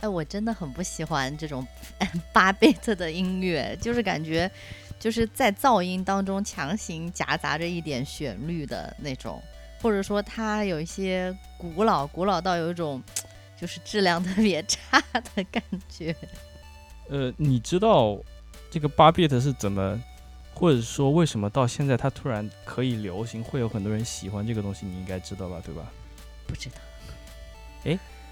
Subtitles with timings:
[0.00, 1.66] 哎，我真的很不喜欢这种
[2.32, 4.50] 八 bit 的音乐，就是感觉
[4.98, 9.42] 就是在噪音当中强行夹杂着一点旋律的那种，
[9.82, 13.02] 或者说它有一些古老，古老到有一种
[13.60, 16.14] 就是质量特别差的感觉。
[17.08, 18.18] 呃，你知道
[18.70, 20.02] 这个八 bit 是怎么，
[20.54, 24.86] 或者说为什么到现在它突然可以流行，会有很多人喜欢这个东西？
[24.86, 25.90] 你应该知道吧，对吧？
[26.46, 26.76] 不知道。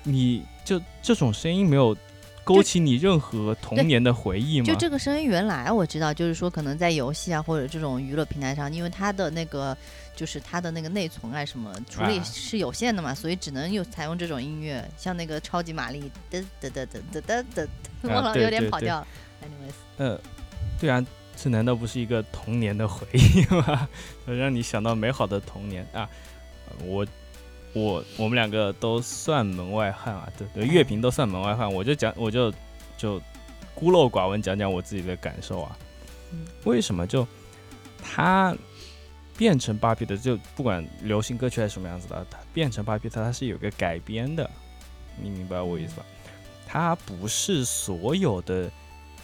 [0.05, 0.11] 哎。
[0.11, 1.97] 你就这种声音没有
[2.45, 4.66] 勾起你任何童年的回忆吗？
[4.66, 9.77] 就这个声音原来我知道，就是说可能在游戏啊或者这种娱乐平台上，因为它的那个
[10.16, 17.66] 就是它的那个内存啊什么处理是有限的嘛，所以只能有采用这种音乐，像那个超级玛丽噔噔噔噔噔噔
[18.02, 19.07] 噔， 忘了有点跑调了。
[19.43, 20.18] anyways，呃，
[20.80, 21.05] 对啊，
[21.37, 23.87] 这难道不是一个童年的回忆吗？
[24.27, 26.09] 让你想到美好的童年啊！
[26.83, 27.07] 我。
[27.74, 32.52] 我我们两个都算门外汉啊，对对，乐评都算门外汉，我就讲我就
[32.97, 33.21] 就
[33.74, 35.77] 孤陋寡闻讲讲我自己的感受啊。
[36.65, 37.27] 为什么就
[38.02, 38.57] 它
[39.37, 44.51] 变成芭比的，就不管流行歌曲还是什么样子的，它变成芭比特，它是有个改编的，
[45.16, 46.05] 你明白我意思吧？
[46.66, 48.71] 它不是所有的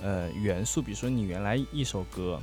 [0.03, 2.41] 呃元素，比如说你原来一首歌，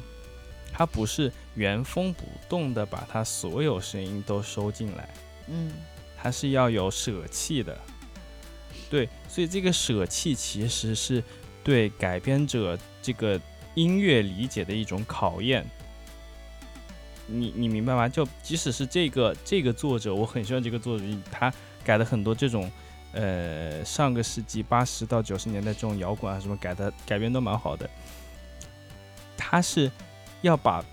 [0.74, 5.10] 它不是原封不动的把它所有声音都收进来，
[5.48, 5.72] 嗯。
[6.22, 7.75] 它是要有舍弃的，
[8.89, 11.23] 对，所以这个舍弃其实是
[11.64, 13.39] 对改编者这个
[13.73, 15.66] 音乐理解的一种考验。
[17.25, 18.08] 你你明白吗？
[18.08, 21.52] 就即使是这个这个作者，我很喜欢这个作者，他
[21.83, 22.69] 改了很多这种
[23.14, 27.89] 呃上个世纪八十到九十年代这种摇滚啊什么改的改编都蛮好的。
[29.37, 29.89] 他是
[30.42, 30.83] 要把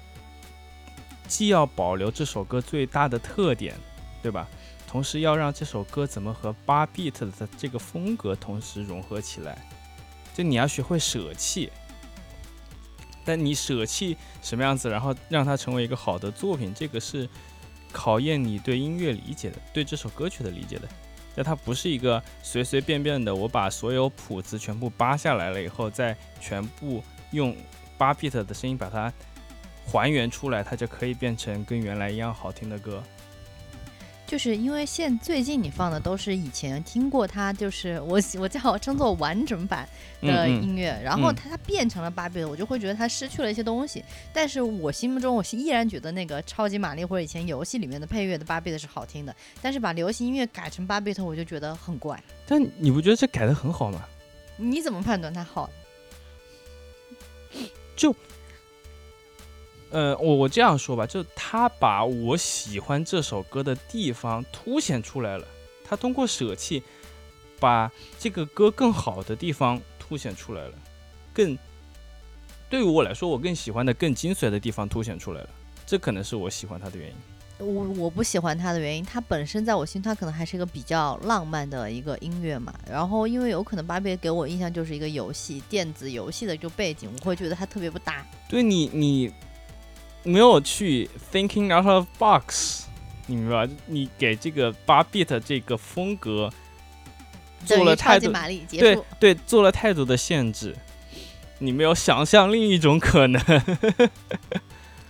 [1.27, 3.75] 既要保留这首歌最大的特点，
[4.23, 4.49] 对吧？
[4.89, 9.59] 同时要让这首歌怎么和八 beat 的这个风格同时融合起来，
[10.35, 11.71] 就你要学会舍弃。
[13.25, 17.29] 但你舍弃什么样子，然后让它成为一个好的作品，这个是
[17.93, 20.89] 考验你对音乐理解的，对这首歌曲的理解的。
[21.37, 27.55] 但它不是一个随随便便的，我把所有谱子全部扒下来了以后，再全部用
[27.99, 29.13] 八 beat 的声音把它
[29.85, 33.03] 还原出来，它就可以变成跟原来一样好听的歌。
[34.29, 39.89] 就是因为现最近你放的都是以前听过它，就是我我叫称作完整版
[40.21, 44.05] 的音乐，然后它它变成了芭比的，我就会觉得它失去了一些东西。
[44.31, 49.35] 但是我心目中，我是依然觉得那个超级玛丽或者以前游戏里面的配乐的芭比的是好听的。
[49.63, 52.23] 但是把流行音乐改成芭比特，我就觉得很怪。
[52.47, 54.05] 但你不觉得这改的很好吗？
[54.59, 55.71] 你怎么判断它好？
[57.97, 58.15] 就。
[59.91, 65.47] 呃，我我这样说吧，就他把我喜欢这首歌的地方凸显出来了，
[65.83, 66.83] 他通过舍弃，
[67.59, 70.75] 把这个歌更好的地方凸显出来了，
[71.33, 71.57] 更
[72.69, 75.49] 对于我来说，我更喜欢的更精髓的地方凸显出来了，
[75.87, 77.15] 这可能是我喜欢他的原因。
[77.67, 82.73] 我我不喜欢他的原因，他本身在我心，他可能还是一个比较浪漫的一个音乐嘛。
[82.87, 88.23] 然后因为有可能芭比给我印象就是一个游戏电子游戏的就背景，我会觉得它特别不搭。
[88.51, 89.33] 对你你。
[90.29, 92.85] 没有去 thinking out of box，
[93.27, 93.67] 你明白？
[93.87, 96.53] 你给这个八 bit 这个风格
[97.65, 98.31] 做了太多，
[98.79, 100.77] 对对，做了太多的限制，
[101.59, 103.43] 你没有想象另一种可能。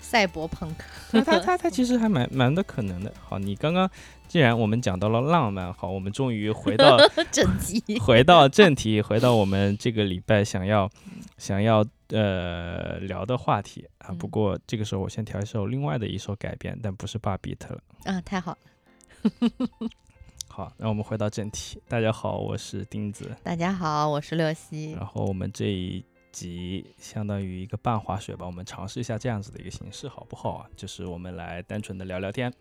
[0.08, 3.12] 赛博朋克， 他他他其实还蛮蛮的可能的。
[3.20, 3.90] 好，你刚刚
[4.26, 6.96] 既然我们讲到了浪漫，好，我们终于回到
[7.30, 10.90] 正题，回到正题，回到我们这个礼拜想要
[11.36, 11.84] 想要。
[12.10, 19.50] 呃，聊的话题啊，不过这个时候我先调一首另外的一首改编，但不是巴比特了啊，太好了。
[20.48, 21.82] 好，那我们回到正题。
[21.86, 23.30] 大家好，我是钉子。
[23.42, 24.92] 大家好，我是六西。
[24.92, 26.02] 然后我们这一
[26.38, 30.70] 集相当于一个半滑雪吧，我们尝试一下这样子的一个形式，好不好啊？
[30.76, 32.52] 就是我们来单纯的聊聊天。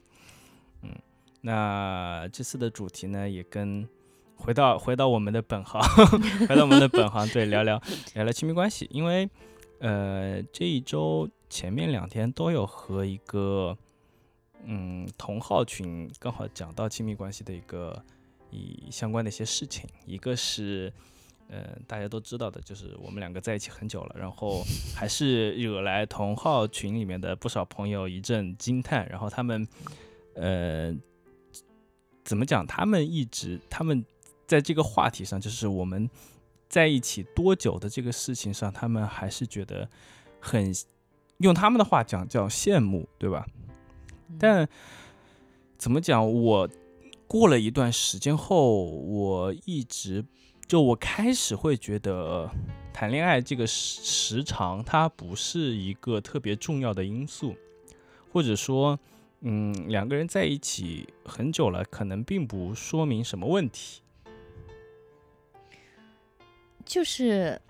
[0.82, 0.90] 嗯，
[1.42, 3.88] 那这次的主题呢，也跟。
[4.40, 5.82] 回到回到我们的本行，
[6.48, 7.82] 回到我们的本行，对，聊聊
[8.14, 8.88] 聊聊亲密关系。
[8.92, 9.28] 因为，
[9.80, 13.76] 呃，这一周前面两天都有和一个
[14.64, 18.00] 嗯同号群刚好讲到亲密关系的一个
[18.52, 19.90] 以相关的一些事情。
[20.06, 20.94] 一个是，
[21.50, 24.64] 呃，大家都知道的，就是我们两个在一起很久了，然后
[24.96, 29.08] 还是惹来同号群里面的不少朋友一阵惊叹。
[29.10, 29.68] 然后他们，
[30.36, 30.96] 呃，
[32.24, 32.66] 怎么讲？
[32.68, 34.06] 他们一直他们。
[34.48, 36.10] 在这个话题上，就是我们
[36.70, 39.90] 在一起多久的这个事情上，他们还是觉得
[40.40, 40.74] 很
[41.40, 43.46] 用他们的话讲叫羡慕，对吧？
[44.40, 44.66] 但
[45.78, 46.26] 怎么讲？
[46.34, 46.70] 我
[47.28, 50.24] 过了一段时间后，我一直
[50.68, 52.50] 就我开始会觉得
[52.94, 57.56] 谈恋爱这个时时长它不是一个特别重要的因素，
[58.34, 59.00] 或者说，
[59.42, 64.02] 嗯，两个人在一起很久了，可能并不说明什么问题。
[66.84, 67.62] 就是，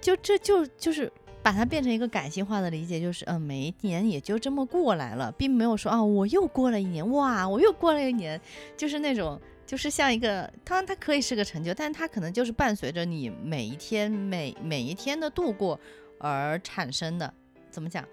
[0.00, 1.10] 就这就就是
[1.42, 8.40] 把它变成一个感性化的理解，就是嗯，每一年也就这么过来了，并没有说啊，我又过了一年，哇，我又过了一年，
[8.76, 9.40] 就是那种。
[9.66, 15.78] 就是像一个，当然它可以是个成就，但是它可能就是伴随着你每一天每每一天的度过
[16.18, 17.32] 而产生的。
[17.70, 18.04] 怎么讲？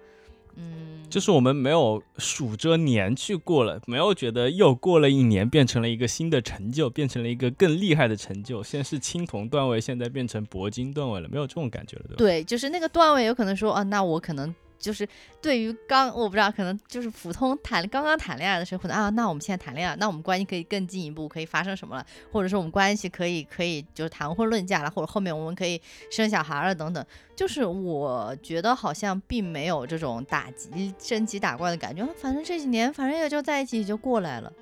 [0.56, 8.62] 嗯，就是我们没有数着年去过了，没有觉得又过了一年，变成了一个新的成就，变成了一个更厉害的成就。
[8.62, 12.16] 先是青铜段位，现在变成铂金段位了，没有这种感觉了，对吧？
[12.18, 14.54] 对，就是那个段位有可能说，啊，那我可能。
[14.82, 15.08] 就是
[15.40, 22.04] 对于刚我不知道，可能就是普通谈刚刚谈恋爱的时候，可能啊，那我们现在谈恋爱，那我们关系可以更进一步，可以发生什么了？
[22.32, 25.80] 或者说我们关系可以可以就是谈婚论嫁了，或者后面我们可以
[26.10, 27.06] 生小孩了等等。
[27.36, 34.52] 就是我觉得好像并没有这种打击升级打怪的感觉，反正这几年反正也就在一起就过来了。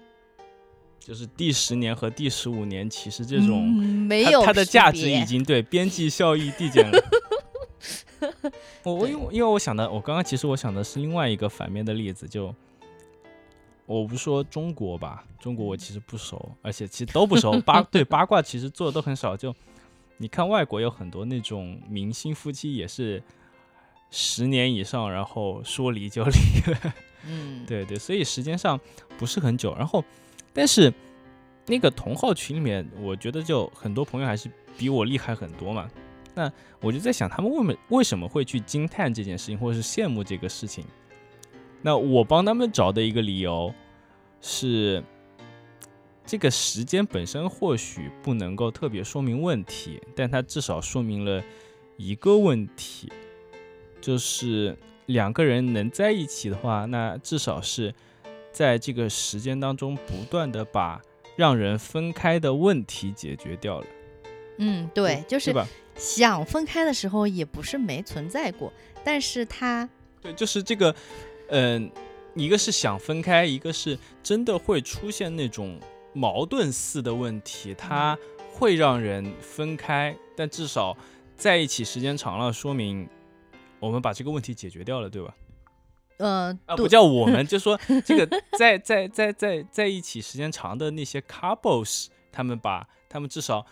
[1.00, 6.98] 就是第十年和第十五年，其实这种没有它的价值已经对边际效益递减了。
[8.84, 12.54] 我我因为因为我想的，我刚刚其实我想的是另外一个反面的例子，就
[13.86, 19.36] 我不说中国吧，中国我其实不熟，而且其实都不熟八 对八卦其实做的都很少。
[19.36, 19.54] 就
[20.18, 23.22] 你看外国有很多那种明星夫妻也是
[24.10, 26.94] 十年以上，然后说离就离了。
[27.26, 28.78] 嗯， 对对，所以时间上
[29.18, 29.74] 不是很久。
[29.76, 30.04] 然后，
[30.52, 30.92] 但是
[31.66, 35.90] 那个同号群里面，我觉得就很多朋友还是比我厉害很多嘛。
[36.40, 36.50] 那
[36.80, 40.82] 我就在想，他们为什么为什么会去惊叹这件事情，或者是羡慕这个事情？
[41.82, 43.74] 那我帮他们找的一个理由
[44.40, 45.04] 是，
[46.24, 51.42] 这个时间本身或许不能够特别说明问题，但它至少说明了
[51.98, 53.12] 一个问题，
[54.00, 57.94] 就是两个人能在一起的话，那至少是
[58.50, 61.02] 在这个时间当中不断的把
[61.36, 63.86] 让人分开的问题解决掉了。
[64.62, 65.54] 嗯，对，就是
[66.00, 68.72] 想分开的时候也不是没存在过，
[69.04, 69.86] 但是他
[70.22, 70.94] 对，就是这个，
[71.48, 71.90] 嗯，
[72.34, 75.78] 一个是想分开，一个是真的会出现那种
[76.14, 78.18] 矛盾似的问题，它
[78.50, 80.96] 会让人分开，但至少
[81.36, 83.06] 在一起时间长了，说明
[83.78, 85.34] 我们把这个问题解决掉了，对吧？
[86.16, 88.26] 嗯，啊，不叫我们， 就说这个
[88.58, 93.66] 在在在在在一起时间长的那些 couples，他们把他们至少。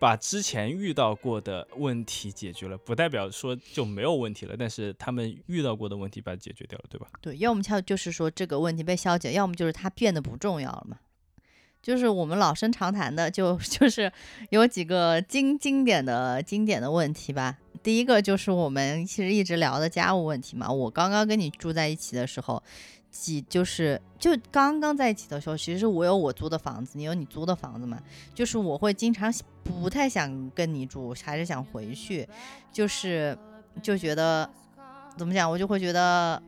[0.00, 4.56] 把之前遇到过的问题解决了，不代表说就没有问题了。
[4.58, 7.06] 但是他们遇到过的问题把它解决掉了，对吧？
[7.20, 10.96] 对，要么就就是说这个问题被消解，要么就是它变得不重要了嘛。
[11.82, 14.10] 就是我们老生常谈的，就 就是
[14.48, 17.58] 有几个经经典的经典的问题吧。
[17.82, 20.70] 第一个就是我们其实一直聊的家务问题嘛。
[20.70, 22.62] 我刚刚跟你住在一起的时候。
[23.10, 28.00] 几就是就刚刚在一起的时候，其实我有我租的房子，你有你租的房子嘛？
[28.34, 29.32] 就是我会经常
[29.64, 32.28] 不太想跟你住，还是想回去，
[32.72, 33.36] 就是
[33.82, 34.48] 就觉得
[35.16, 36.40] 怎么讲，我就会觉得，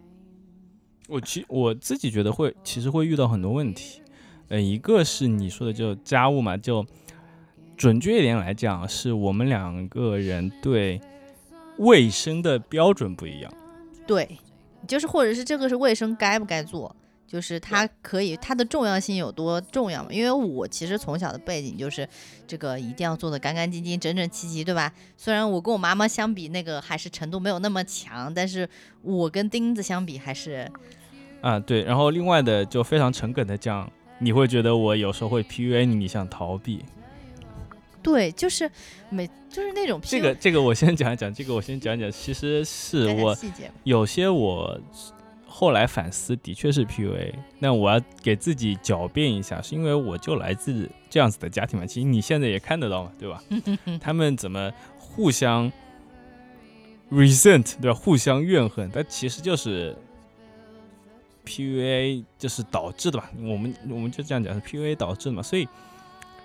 [1.09, 4.00] 我其我自己觉得会，其实会遇到很多问题。
[4.49, 6.87] 呃，一个是你说的就家务嘛，就
[7.76, 11.00] 准确一点来讲，是我们两个人对
[11.78, 13.52] 卫生的标准不一样。
[14.07, 14.38] 对。
[14.86, 16.94] 就是，或者是这个是卫生该不该做，
[17.26, 20.08] 就是它可以它的重要性有多重要嘛？
[20.12, 22.06] 因为我其实从小的背景就是
[22.46, 24.92] 这个一定要做的干干净净、整整齐齐，对吧？
[25.16, 28.68] 虽然我跟我妈妈相比，那个还是程度没有那么强，但是
[29.02, 30.70] 我跟钉子相比还是
[31.40, 31.82] 啊对。
[31.84, 36.84] 然后另外的就非常诚恳的讲，你会觉得我有时候会 PUA 你，你想逃避。
[38.02, 38.68] 对，就是
[39.11, 43.37] 每就是那种这个这个我先讲一讲，这个我先讲讲，其实是我
[43.85, 44.78] 有些我
[45.47, 53.42] 后来反思的确是 PUA，那我要给自己狡辩一下，是因为我就来自这样子的家庭嘛，其实你现在也看得到嘛，对吧？
[54.00, 55.71] 他们怎么互相
[57.11, 57.94] resent 对吧？
[57.97, 59.94] 互相怨恨，但其实就是
[61.47, 63.30] PUA 就是导致的吧？
[63.38, 65.68] 我们我们就这样讲是 PUA 导致的嘛，所以。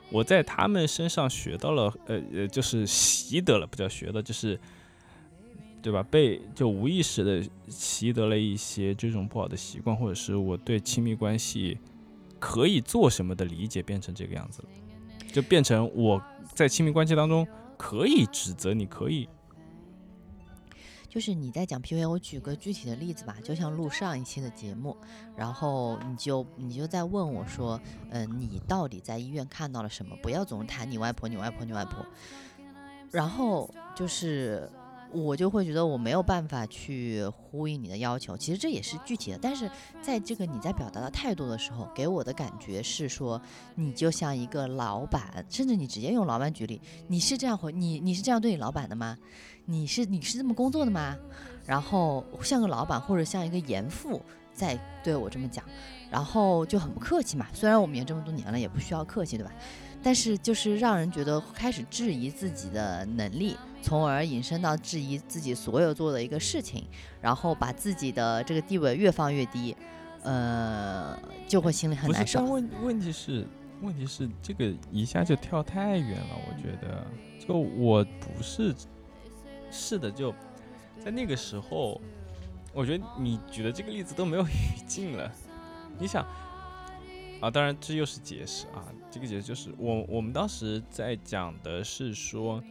[0.10, 4.60] 我在他们身上学到了，呃呃，就是习得了，不叫学的，就是，
[5.82, 6.02] 对吧？
[6.04, 11.78] 被就无意识的习得了一些这种不好的习惯，或者是我对亲密关系
[12.40, 14.70] 可以做什么的理解变成这个样子了，
[15.34, 16.22] 就变成我
[16.54, 17.46] 在亲密关系当中
[17.78, 19.28] 可以指责你，可以。
[21.18, 24.96] 就是你在讲 PUA，我举个具体的例子吧，就像录上一期的节目，
[25.36, 27.82] 然后你就你就在问我说，
[28.12, 30.16] 嗯，你到底在医院看到了什么？
[30.22, 32.06] 不要总谈你外婆，你外婆，你外婆。
[33.10, 34.70] 然后就是。
[35.12, 39.70] 我就会觉得我没有办法去呼应你的要求，其实这也是具体的，但是
[40.02, 43.42] 在这个你在表达的态度的时候，给我的感觉是说，
[43.76, 49.18] 你就像一个老板，甚至你直接用老板举例，你是这样回你你是这样对你老板的吗？
[49.66, 51.18] 你是你是这么工作的吗？
[51.66, 54.22] 然后像个老板或者像一个严父
[54.54, 55.64] 在对我这么讲，
[56.10, 57.48] 然后就很不客气嘛。
[57.54, 59.52] 虽然我们也这么多年了，也不需要客气，对吧？
[60.04, 63.56] 但是就是让人觉得开始质疑自己的能力。
[63.80, 66.86] 从而引申到质疑自己所有做的一个事情，
[67.22, 69.74] 然后把自己的这个地位越放越低，
[70.24, 72.44] 呃，就会心里很难受。
[72.44, 73.48] 问问题是，
[73.82, 76.36] 问题是这个一下就跳太远了。
[76.50, 77.06] 我觉得，
[77.39, 78.75] 就我不是
[79.72, 80.34] 是的，就
[81.00, 82.01] 在那个时候，
[82.74, 85.32] 我觉得你举的这个例子都没有 语境了。
[85.98, 86.25] 你想
[87.39, 88.84] 啊，当然这又是解释啊，
[89.18, 92.64] 这个解释就是我我们当时在讲的是说。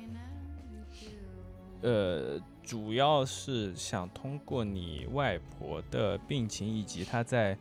[1.82, 7.56] 呃，主要是想通过你外婆的病情以及她在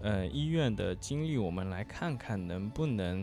[0.00, 3.22] 呃医院的经历，我们来看看能不能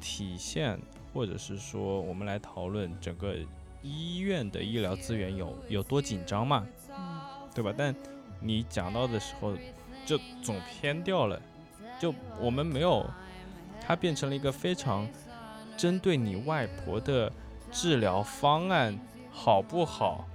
[0.00, 0.78] 体现，
[1.12, 3.34] 或者是说我们来讨论整个
[3.82, 6.66] 医院的医疗资源有有多紧张嘛？
[6.96, 7.20] 嗯，
[7.52, 7.74] 对吧？
[7.76, 7.94] 但
[8.40, 9.54] 你讲到的时候
[10.06, 11.38] 就总偏掉了，
[12.00, 13.04] 就我们没有，
[13.90, 15.04] 它变成了一个非常
[15.76, 17.32] 针对你外婆的
[17.72, 18.96] 治疗方案。
[19.32, 20.28] 好不好，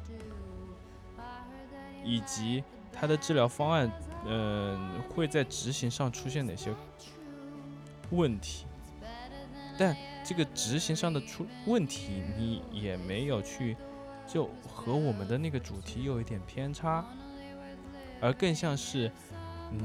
[2.04, 3.92] 以及它的治疗方案，
[4.26, 6.74] 嗯，会在执行上出现哪些
[8.10, 8.66] 问题？
[9.78, 13.78] 但这个执行上的出问题，你也没有去，
[14.28, 17.06] 就和我们的那个主题有一点偏差，
[18.20, 19.10] 而更像是
[19.72, 19.80] 你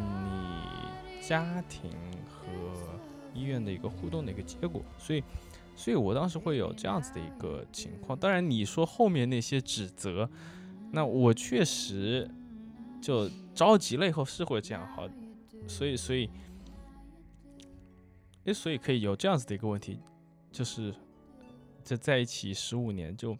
[1.20, 1.90] 家庭
[2.28, 2.48] 和
[3.34, 5.22] 医院的一个互动的一个结果，所以。
[5.76, 10.28] 所以我当时会有这样子的一个情况，当然你说后面那些指责，
[10.92, 12.30] 那我确实
[13.00, 15.08] 就着急了以后是会这样好，
[15.66, 16.28] 所以所以，
[18.44, 19.98] 诶，所以可以有这样子的一个问题，
[20.52, 20.94] 就是
[21.82, 23.34] 这在一起十五年就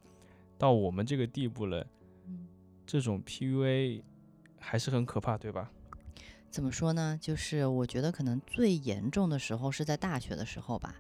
[0.57, 1.87] 到我们这个地步了，
[2.87, 4.03] 这种 PUA
[4.59, 5.71] 还是很可怕，对吧？
[6.51, 7.19] 怎么说呢？
[7.21, 10.95] 就是我觉得可能最严重的时候是在大学的时候吧。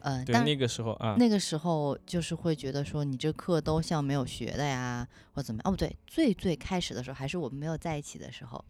[0.00, 5.68] 呃，对那个时候啊，那个时候就是会觉得说你这课都像没有学的呀，或怎么样？
[5.68, 8.64] 哦，不对，最最开始的时候还是我们没有在一起的时候。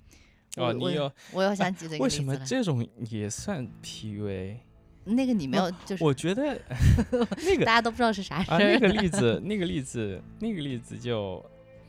[0.57, 4.57] 哦，你有，我又想起这个为什么这种也算 PUA？
[5.05, 6.59] 那个你没有，就是我觉得
[7.45, 8.59] 那个大家都不知道是啥事儿。
[8.59, 11.45] 那个例子，那个例子，那个例子就，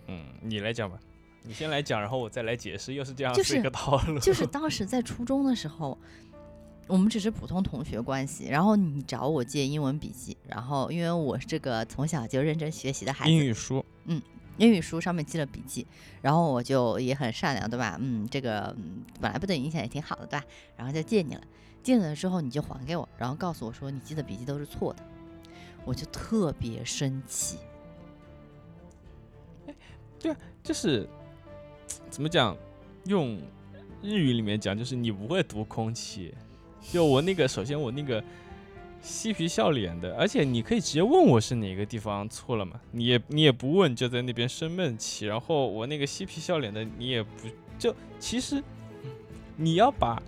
[0.08, 1.00] 嗯，你来讲吧，
[1.44, 4.20] 你先来讲，然后我再来解释，又是这样子一个套路。
[4.20, 5.98] 就是当时在初中的时候。
[6.88, 14.20] 我们只是普通同学关系，然后你找我借英文笔记，然后因为我是这个从小就认真学习的孩子，英语书，嗯，
[14.58, 15.86] 英语书上面记了笔记，
[16.20, 17.96] 然后我就也很善良，对吧？
[18.02, 18.76] 嗯，这个
[19.22, 20.46] 本来不对影响也挺好的，对吧？
[20.76, 21.42] 然后就借你了，
[21.84, 25.04] 借了之后你就还给我，然后告诉我说你记的笔记都是错的，
[25.86, 27.60] 我就特别生气。
[29.68, 29.76] 哎，
[30.20, 31.08] 对啊，就是
[32.10, 32.56] 怎么讲？
[33.06, 33.40] 用
[34.02, 36.34] 日语里面讲，就是你不会读空气。
[36.92, 38.24] 就我那个，首先我那个
[39.02, 42.80] 嬉皮笑脸的，而且你可以直接问我是哪个地方错了嘛？
[42.92, 45.26] 你也你也不问，就在那边生闷气。
[45.26, 47.30] 然后我那个嬉皮笑脸的，你也不
[47.78, 48.62] 就其实
[49.56, 50.22] 你要把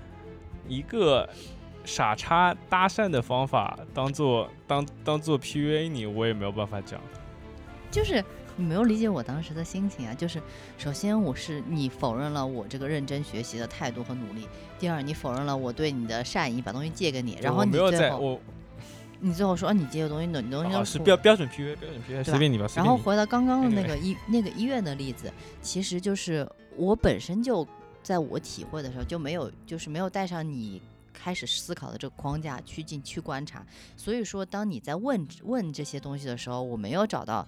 [0.67, 1.29] 一个
[1.83, 6.99] 傻叉搭讪的方法当做当当做 PUA 你，我也没有办法讲。
[7.91, 8.23] 就是。
[8.57, 10.13] 你没有理解我当时的心情啊！
[10.13, 10.41] 就是
[10.77, 18.39] 首先我是你否认了我这个认真学习的态度和努力，第二你否认了我对你的善意，把东西借给你，然后你最后
[19.19, 22.67] 你最后说你借的东西你东西都是标标准 P U A 标准 P U A 随便你吧。
[22.75, 25.31] 然后回到刚刚的那个医那个医院的例子，
[25.61, 27.65] 其实就是我本身就
[28.03, 30.81] 在我体会的时候就没有就是没有带上你
[31.13, 33.65] 开始思考的这个框架去进去观察，
[33.95, 37.47] 所以说当你在问问这些东西的时候，我没有找到。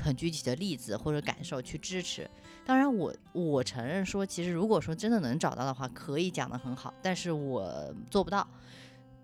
[0.00, 2.28] 很具体的例子或者感受去支持，
[2.64, 8.46] 当然我我承认说，其实如果说真的能找到的话，可以讲得很好，但是我做不到，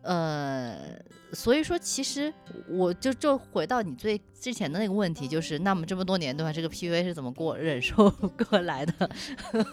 [0.02, 0.98] 呃，
[1.32, 2.32] 所以说其实
[2.68, 8.10] 我就就回到你最之前的那个问题，就是那么这么多年的话，这个 PUA 是怎么过忍受
[8.50, 9.10] 过来的？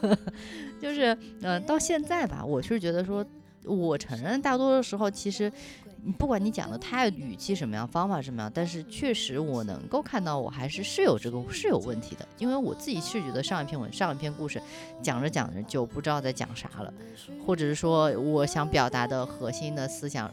[0.81, 3.25] 就是呃到现在吧，我是觉得说，
[3.63, 5.51] 我承认大多的时候其实。
[6.13, 14.61] 不管你讲的态、语气什么样，方法什么样，但是确实我能够看到，我还是是有这个是有问题的，因为我自己是觉得上一篇文、上一篇故事
[15.01, 16.93] 讲着讲着就不知道在讲啥了，
[17.45, 20.31] 或者是说我想表达的核心的思想，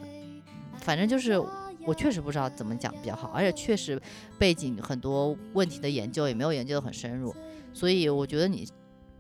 [0.77, 1.39] 反正就是
[1.87, 4.01] 我确实不知道怎么讲比较好，而且确实
[4.39, 7.35] 背景很多问题的研究也没有研究的很深入，
[7.73, 8.69] 所以我觉得你。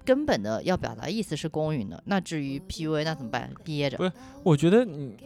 [0.05, 3.49] 根本的要表达意思是公允的，那至于 PUA 那怎么办？
[3.63, 3.97] 憋着。
[3.97, 4.11] 不是，
[4.43, 5.17] 我觉得你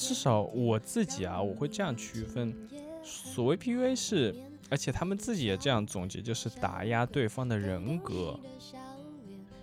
[0.00, 2.56] 至少我自己啊，我会这样区分：
[3.04, 4.34] 所谓 PUA 是，
[4.70, 8.40] 而且他们自己也这样总结，就是打压对方的人格。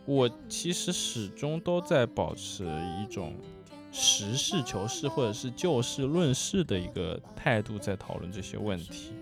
[0.06, 2.63] 我其实始终都在保持
[3.01, 3.34] 一种
[3.91, 9.13] 实事求是或者是就事论事的一个态度，在讨论这些问题。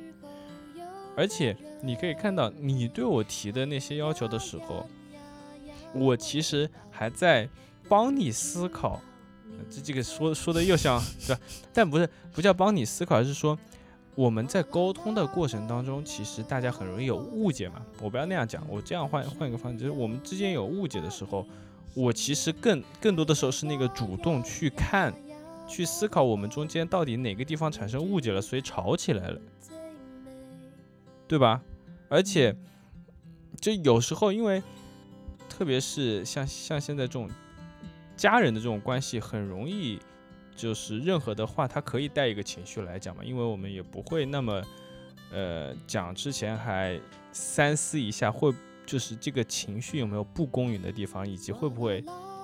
[1.15, 4.86] 而且你可以看到，你对我提的那些要求的时候，
[5.93, 7.48] 我其实还在
[7.88, 9.01] 帮你思考。
[9.69, 11.41] 这这个说说的又像对吧？
[11.73, 13.57] 但不是不叫帮你思考，而是说
[14.13, 17.85] 我们在沟通的过程当中，其实大家很容易有误解嘛。
[18.01, 21.45] 我不要那样讲，我这样换换一个方式，就是我们之间有误解的时候，
[21.93, 25.13] 我其实更更多的时候是那个主动去看、
[25.67, 29.41] 去思考我们中间到底哪个地方产生误解了，所以吵起来了。
[31.27, 31.61] 对吧？
[32.07, 32.55] 而且，
[33.59, 34.61] 就有时候，因为
[35.49, 37.27] 特别是像像现在这种
[38.15, 40.00] 家人的这种关系，很容易
[40.55, 43.24] 就是任何的话，他可以带一个情绪来讲嘛。
[43.24, 44.62] 因为我们也不会那么
[45.31, 47.00] 呃讲之前还
[47.31, 48.53] 三思一下，会
[48.86, 52.03] 就是这个情绪有没有不公允的地方，以及会不会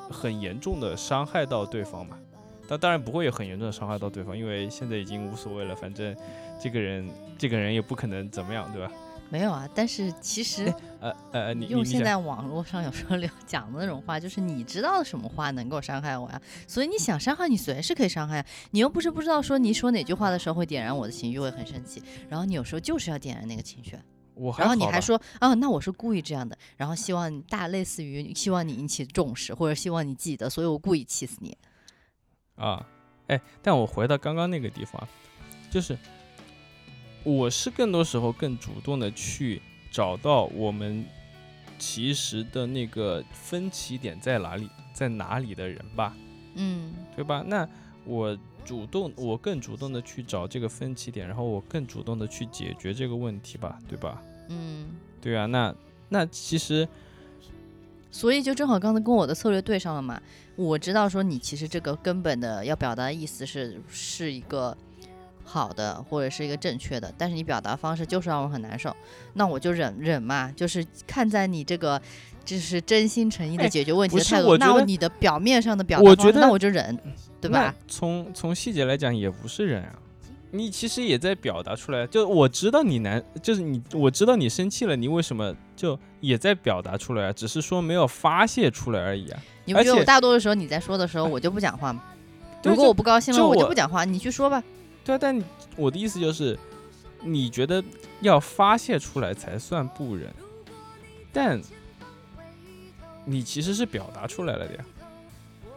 [0.10, 2.20] 很严重的伤害到对方嘛。
[2.68, 6.16] 但当然不会有很严重的伤害到对方，因为现在已经无所谓了，反正
[6.60, 8.92] 这个人这个人也不可能怎么样，对吧？
[9.32, 10.66] 没有啊，但是其实
[11.00, 13.16] 呃呃，你用现在网络上有时候
[13.48, 16.42] 讲的那种话，就是你知道什么话能够伤害我呀？
[16.68, 23.98] 所以你想伤害你随时可以伤害，你又不是不知道说你说哪句话的时候会点燃我的情绪，会很生气，然后你有时候就是要点燃那个情绪，
[24.34, 31.58] 我然后你还说啊，那我是故意这样的，然后希望大类似于希望你引起重视，或者希望你记得，所以我故意气死你。
[32.56, 32.86] 啊，
[33.28, 35.08] 哎，但我回到刚刚那个地方，
[35.72, 35.98] 就是
[37.24, 41.06] 我是更多时候更主动的去找到我们
[41.78, 46.16] 其实的那个分歧点在哪里，在哪里的人吧，
[46.56, 47.44] 嗯，对吧？
[47.46, 47.68] 那
[48.06, 54.22] 我主动，我更主动的去找这个分歧点，然后我更主动的去解决这个问题吧，对吧？
[54.50, 54.90] 嗯，
[55.22, 55.76] 对啊，那
[56.10, 56.88] 那其实。
[58.14, 60.22] 所以就正好刚才跟我的策略对上了嘛，
[60.58, 64.78] 我知道说你其实这个根本的要表达的意思是是一个
[65.52, 68.96] 好的或者是一个正确的，但是你表达方式就是让我很难受，
[69.34, 72.02] 那我就忍忍嘛，就是看在你这个
[72.46, 76.98] 就是真心诚意的解决问题的态度，那你的表面上的表达方式，那我就忍，
[77.42, 77.76] 对吧？
[77.86, 79.94] 从从细节来讲也不是忍啊。
[80.54, 87.32] 你其实也在表达出来，就我知道你难，就是你我知道你生气了，你为什么就也在表达出来啊？
[87.32, 89.40] 只是说没有发泄出来而已啊。
[89.66, 92.04] 你不觉得我大多的时候你在说的时候，我就不讲话吗？
[92.64, 94.62] 如果我不高兴了，我就不讲话，你去说吧。
[95.04, 95.44] 对啊，但
[95.76, 96.58] 我的意思就是，
[97.24, 97.84] 你觉得
[98.22, 100.34] 要发泄出来才算不忍，
[101.34, 101.62] 但
[103.26, 104.86] 你其实是表达出来了的呀。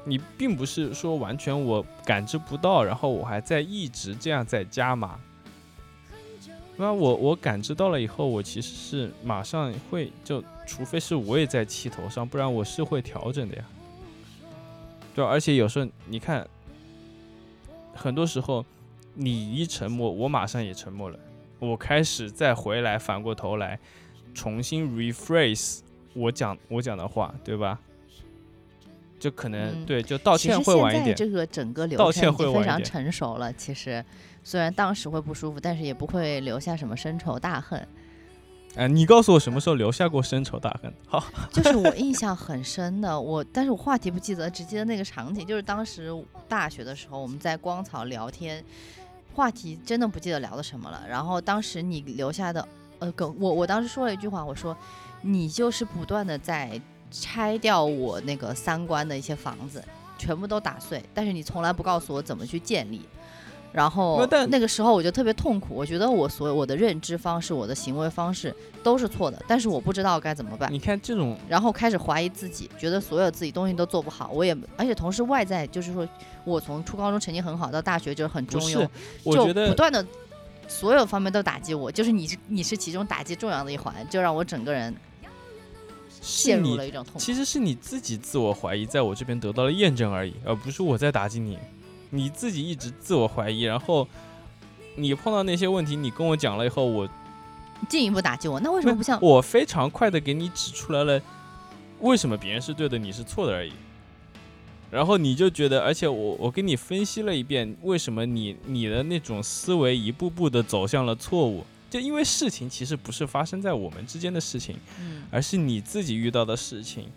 [0.06, 5.18] 你并不是说完全我感知不到，然后我还在一直这样在加码，
[6.76, 13.64] 那我我感知到了以后，我其实是马上会就，除非是我也在气头上，不然我是会调整的呀。
[15.14, 16.46] 对，而且有时候你看，
[17.94, 18.62] 很多时候
[19.14, 21.18] 你一沉默，我马上也沉默了，
[21.58, 23.78] 我开始再回来，反过头来
[24.34, 25.80] 重新 rephrase
[26.14, 27.78] 我讲我讲的话，对吧？
[29.18, 31.16] 就可能对，就道歉会晚一点。
[31.16, 33.50] 这个整个流程已经非常成熟了。
[33.54, 34.04] 其实，
[34.42, 37.86] 虽然当时会不舒服，但是也不会留下什么深仇大恨。
[38.76, 40.92] 哎，你告诉我什么时候留下过深仇大恨？
[41.06, 46.12] 好， 就是我印象很深的，我但是我话题不记得，只记得那个场景，就是当时
[46.46, 48.62] 大学的时候，我们在光草聊天，
[49.34, 51.04] 话题真的不记得聊的什么了。
[51.08, 52.66] 然后当时你留下的，
[53.00, 54.76] 呃，梗我我当时说了一句话，我说
[55.20, 56.80] 你就是不断的在。
[57.16, 59.80] 拆掉我那个三观的一些房子，
[60.18, 63.02] 全部都打碎，但是你从来不告诉我怎么去建立。
[63.74, 70.72] 然后那个时候我就特别痛苦，我觉得我所有我的认知方式、我的行为方式都是错的，但是我不知道该怎么办。
[70.72, 74.30] 你看这种，然后开始怀疑自己，觉得所有自己东西都做不好。
[74.32, 76.08] 我也而且同时外在就是说
[76.44, 78.88] 我从初高中成绩很好到大学就是很中庸，
[79.24, 80.06] 就不断的
[80.68, 84.94] 所有方面都打击我，就是你是你是其中打击重要的一环，就让我整个人。
[86.22, 91.58] 陷入了一种痛苦，其实是你自己自我怀疑，在我这边得到了验证而已，而不是我在打击你。
[92.14, 94.06] 你自己一直自我怀疑，然后
[94.94, 97.08] 你碰到那些问题，你跟我讲了以后，我
[97.88, 101.20] 进一步打击我，那为什么不像我非常快的给你指出来了，
[102.00, 103.72] 为什么别人是对的，你是错的而已。
[104.90, 114.76] 然后你就觉得，而且我我给你分析了一遍，为什么你你的那种思维一步步的走向了错误，就因为事情其实不是发生在我们之间的事情，
[115.32, 117.08] 而是你自己遇到的事情。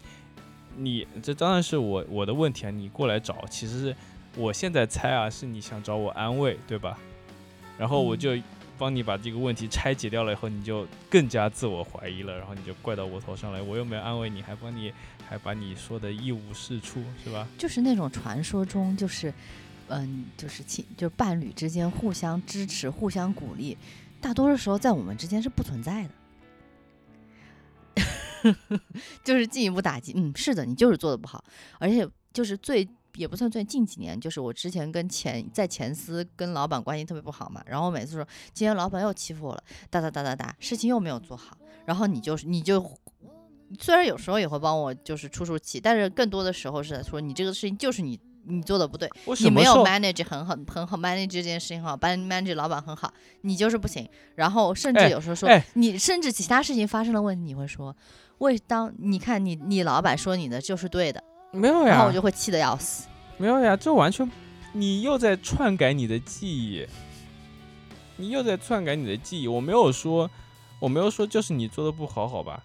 [0.75, 3.95] 你这当然是我我的问题啊，你过来找，其实是
[4.37, 6.97] 我现在猜啊，是你想找我安慰，对吧？
[7.77, 8.37] 然后我就。
[8.79, 14.93] 帮你把这个问题拆解掉了以后，你就更加自我怀疑了，然后你就怪到我头上来，我又没有安慰你，还帮你，
[15.27, 17.47] 还把你说的一无是处，是吧？
[17.57, 19.33] 就是那种传说中，就是，
[19.87, 23.75] 嗯，就是亲，就是伴侣之间互相支持、互相鼓励，
[24.21, 26.07] 大多数时候在我们之间是不存在
[27.95, 28.03] 的。
[29.25, 31.43] 就是进一步打击，嗯，是的，你就是做的不好，
[31.79, 32.87] 而且就是最。
[33.17, 42.79] 也不算最近几年，就是我之前跟前在前司跟老板关系特别不好嘛，然后每次说今天老板又欺负我了，哒哒哒哒哒，事情又没有做好，然后你就是你就
[43.79, 57.95] 虽然有时候也会帮我就是出出气，但是更多的时候是在说你这个事情就是你你做的不对，你没有 manage 很好很好 manage 这件事情好，manage 老板很好，你就是不行，然后甚至有时候说你甚至其他事情发生了问题，你会说
[58.37, 61.23] 为当你看你你老板说你的就是对的。
[61.51, 63.07] 没有呀，然后我就会气得要死。
[63.37, 64.29] 没有呀，这完全，
[64.73, 66.85] 你又在篡改你的记忆，
[68.17, 69.47] 你又在篡改你的记忆。
[69.47, 70.29] 我没有说，
[70.79, 72.63] 我没有说就是你做的不好，好吧？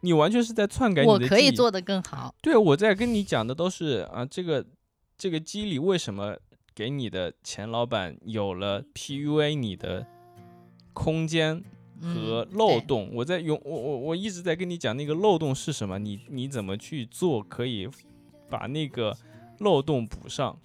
[0.00, 1.12] 你完全是在篡改你的。
[1.12, 2.34] 我可以做的更好。
[2.40, 4.64] 对，我在跟你讲的都是啊，这个
[5.16, 6.36] 这个机理为什么
[6.74, 10.06] 给你的前老板有了 PUA 你的
[10.92, 11.64] 空间？
[12.00, 17.88] 和漏洞，我在用我我我一直在跟你讲那个漏洞是什么，你你怎么去做可以
[18.48, 19.16] 把那个
[19.58, 20.56] 漏洞补上？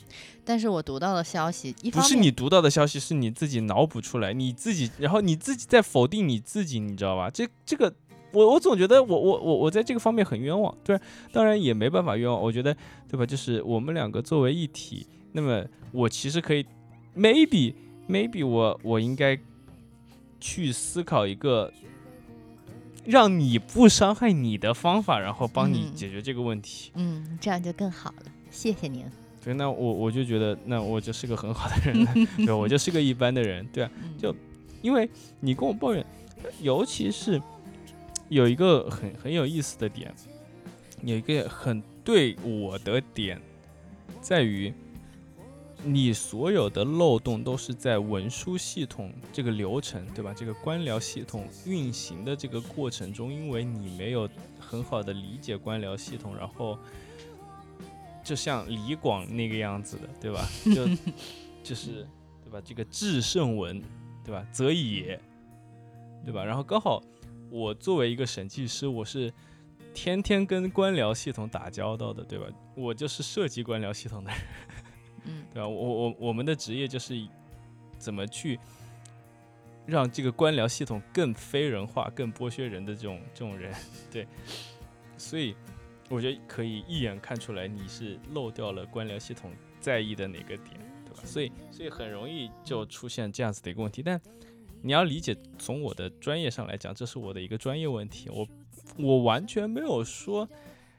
[0.46, 7.30] 但是我读到的消息，不是你读到的消息，是你自己脑补出来，你自己，然后你自己在否定你自己，你知道吧？
[7.30, 7.92] 这这个，
[8.32, 11.00] 我我总觉得我我我我在这个方面很冤枉，对，
[11.32, 12.76] 当然也没办法冤枉，我觉得
[13.10, 13.26] 对吧？
[13.26, 16.66] 就是我们两个作为一体，那么我其实可以
[17.16, 17.74] ，maybe
[18.08, 19.40] maybe 我我应该。
[20.46, 21.72] 去思考一个
[23.06, 26.92] 让你不伤害你的方法，然后帮你解决这个问题。
[26.96, 28.24] 嗯，这样就更好了。
[28.52, 29.06] 谢谢您。
[29.42, 32.06] 对，那我我就觉得，那我就是个很好的人，
[32.46, 33.90] 对，我就是个一般的人，对啊。
[34.22, 34.36] 就
[34.82, 36.06] 因为你跟我抱怨，
[36.62, 37.42] 尤其是
[38.28, 40.14] 有一个很很有意思的点，
[41.04, 43.42] 有一个很对我的点，
[44.20, 44.74] 在于。
[45.86, 50.34] 你所有的漏洞都是在文书系统这个流程，对吧？
[50.34, 56.80] 这个官僚系统运行的这个过程中，因为你没有很好的理解官僚系统，然后
[58.24, 60.48] 就像李广那个样子的，对吧？
[60.74, 60.88] 就
[61.62, 62.08] 就是
[62.44, 62.62] 对吧？
[62.64, 63.82] 这个至圣文，
[64.24, 64.46] 对吧？
[64.54, 65.20] 则也，
[66.24, 66.46] 对吧？
[66.46, 67.04] 然后刚好
[67.50, 69.34] 我作为一个审计师，我是
[69.94, 72.46] 天天跟官僚系统打交道的，对吧？
[72.76, 74.40] 我就是涉及官僚系统的人。
[75.26, 75.68] 嗯，对吧？
[75.68, 77.14] 我我我们的职业就是
[77.98, 78.60] 怎么去
[79.86, 83.74] 让这个官僚系统更非人化、更剥削人的这种这种人，
[84.12, 84.28] 对。
[85.18, 85.56] 所以
[86.10, 91.22] 我觉得可以一眼看出来你是漏掉了官僚系统在意的哪个点，对吧？
[91.24, 94.02] 所以所以很容易就出现这样子的一个问题。
[94.04, 94.20] 但
[94.82, 98.30] 你要理解，从我的专业上来讲，这是我的一个专业问题。
[98.30, 98.48] 我
[98.98, 100.48] 我完全没有说。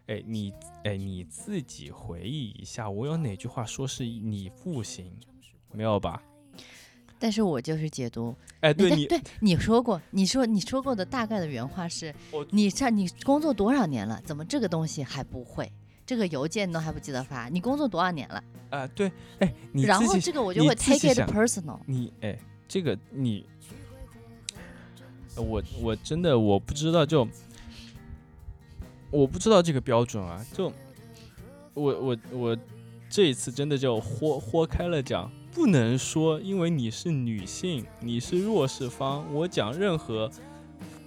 [0.07, 0.53] 哎，你
[0.85, 5.11] 哎，你自己回忆一下，我有哪句话说是你不行？
[5.73, 6.23] 没有吧？
[7.19, 8.37] 但是我就是解读。
[8.61, 12.15] 哎，对你对你说过，你说你说过的大概的原话是：
[12.51, 15.73] 你上你工作多少年了，怎么这个东西还不会？
[16.05, 17.49] 这个邮件都还不记得发？
[17.49, 18.45] 你工作多少年了？
[18.69, 21.79] 啊，对，哎，你然后这个我就会 take it personal。
[21.87, 22.39] 你哎，
[22.69, 23.47] 这个你，
[25.35, 27.27] 我我真的我不知道就。
[29.15, 30.73] 我不知道这个标准啊，就
[31.73, 32.59] 我我我
[33.09, 40.29] 这一次真的就豁豁开了讲，不能说因为你是女性，你是弱势方，我讲任何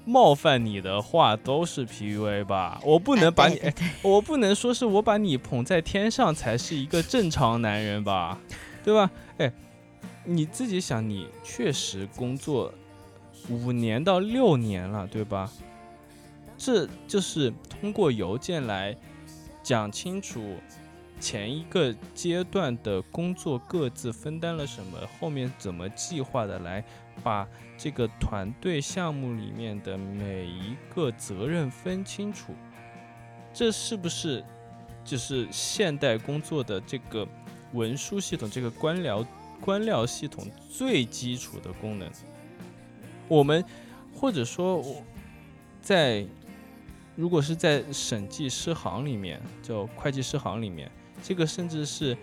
[0.05, 2.79] 冒犯你的话都是 PUA 吧？
[2.85, 3.59] 我不能把你，
[4.01, 8.39] 我不能说是我把你捧在天上才是一个正常男人吧？
[8.85, 9.11] 对吧？
[9.37, 9.51] 哎，
[10.23, 12.73] 你自己想，你确实工作
[13.49, 15.51] 五年到六年了，对吧？
[16.57, 18.95] 这就是通过邮件来
[19.61, 20.55] 讲清楚
[21.19, 26.83] 前一个阶段的工作各自分担了什么，后面怎么计划的来
[27.23, 32.53] 把这个团队项目里面的每一个责任分清楚。
[33.53, 34.43] 这是不是
[35.03, 37.27] 就是现代工作的这个
[37.73, 39.25] 文书系统这个官僚
[39.59, 42.07] 官僚系统最基础的功能。
[43.27, 43.65] 我们
[44.13, 45.01] 或者说我
[45.81, 46.25] 在
[47.17, 50.89] 如果是在审计师行里面，就会计师行里面，
[51.23, 52.15] 这个甚至是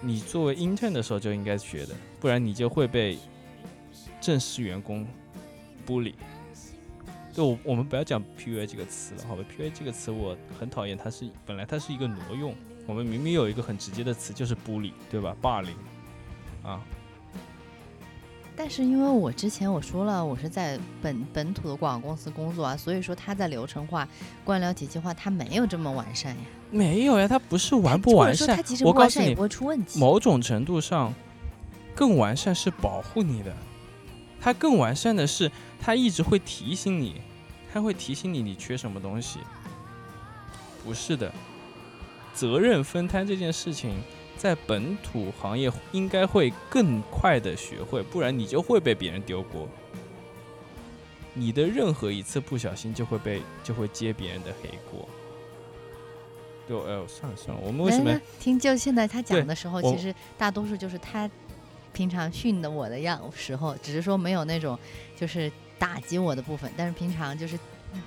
[0.00, 3.16] 你作为 intern 的时候就应该学的，不然你就会被
[4.20, 5.06] 正式员工
[5.86, 6.16] 孤立。
[7.32, 12.52] 就我我们不要讲 PUA 这个词了，好吧？PUA 这个词我很讨厌，它是本来它是一个挪用。
[12.88, 15.36] 我们明明有一个很直接的词，就是孤立对吧？
[15.40, 15.72] 霸凌
[16.64, 16.84] 啊。
[18.62, 24.06] 但是因为我之前我说了，我是在本本土的广告公司工作啊，所以说它在流程化、
[24.44, 26.42] 官僚体系化，它没有这么完善呀。
[26.70, 29.34] 没有呀，它不是完不完善，我告诉你，
[29.98, 31.10] 某种程度上
[31.94, 33.50] 更完善是保护你的。
[34.38, 37.22] 它更完善的是，它一直会提醒你，
[37.72, 39.38] 它会提醒你你缺什么东西。
[40.84, 41.32] 不是的，
[42.34, 44.02] 责任分摊这件事情，
[44.40, 49.68] 在本土行业应该会更快的学会，不然你就会被别人丢锅。
[51.34, 55.06] 你的任何一次不小心，就会被就会接别人的黑锅。
[56.66, 58.58] 对，哎，算了算了，我们为什么听？
[58.58, 61.30] 就现在他讲的时候，其实大多数就是他。
[61.92, 64.78] 平常训的我的样时候，只是说没有那种
[65.16, 67.58] 就是打击我的部分，但是平常就是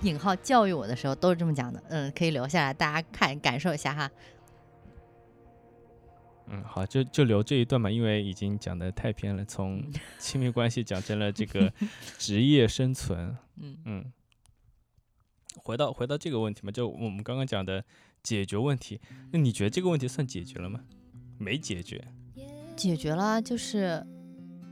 [0.03, 1.83] 引号教育我的时候都是这么讲的。
[1.89, 4.09] 嗯，可以留下来，大家看感受一下哈。
[6.47, 9.83] 嗯，好，就就留这一段嘛，因为已经讲的太偏了，从
[10.19, 11.71] 亲密关系讲成了这个
[12.17, 13.35] 职业生存。
[13.57, 14.11] 嗯嗯，
[15.57, 17.83] 回到回到这个问题嘛，就我们刚刚讲的
[18.21, 18.99] 解决问题，
[19.31, 20.81] 那你觉得这个问题算解决了吗？
[21.37, 22.03] 没解决。
[22.75, 24.03] 解决了，就是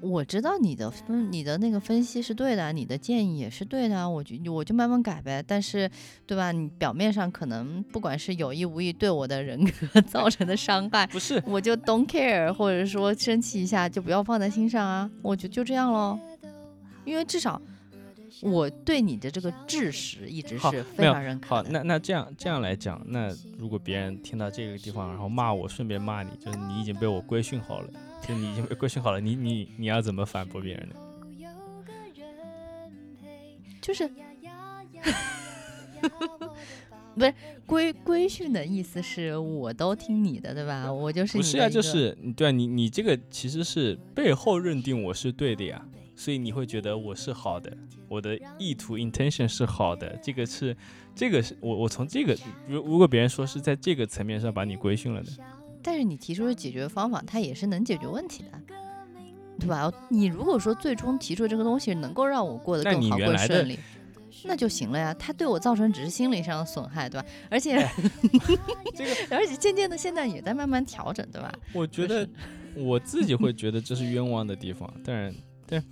[0.02, 5.44] 我知道你的分，你的那个分析是对的，你的建议也是对的，我就我就慢慢改呗。
[5.48, 5.90] 但是，
[6.26, 6.52] 对吧？
[6.52, 15.10] 你表面上可能不管是有意无意对我的人格 造成的伤害，不是，我就 don't care，或者说生气一下就不要放在心上啊。
[15.22, 16.20] 我就就这样喽，
[17.06, 17.62] 因为至少。
[18.42, 21.58] 我对你的这个知识一直是非常认可。
[21.58, 27.90] 好，那那这样这样来讲，那如果别人听到这个地方，然后骂我，顺便骂你，就是你已经被我规训好了，
[28.22, 30.96] 就你已经被规训好了，你你你要怎么反驳别人呢？
[33.82, 34.08] 就是，
[37.16, 37.34] 不是
[37.66, 40.92] 规规训的意思是我都听你的，对吧？
[40.94, 45.84] 我就是不是啊，就是对啊你你这个其实是背后认定我是对的呀。
[46.14, 47.76] 所以你会觉得我是好的，
[48.08, 50.78] 我的意图 intention 是好的，这个是，
[51.16, 55.32] 这个是我我从这个如如果别人说是在这个层面上把你规训了的，
[55.84, 58.50] 但是你提出的解决方法，它也是能解决问题的，
[59.60, 59.92] 对吧？
[60.10, 63.80] 你如果说最终提出这个东西能够让我过得更好更顺利，
[64.44, 65.14] 那就行了呀。
[65.14, 67.28] 它对我造成只是心理上的损害，对吧？
[67.50, 67.88] 而且
[68.96, 71.52] 这个，而且渐渐的现在也在慢慢调整，对吧？
[71.74, 72.28] 我觉得
[72.76, 75.34] 我自己会觉得这是冤枉的地方，当然，
[75.68, 75.82] 对。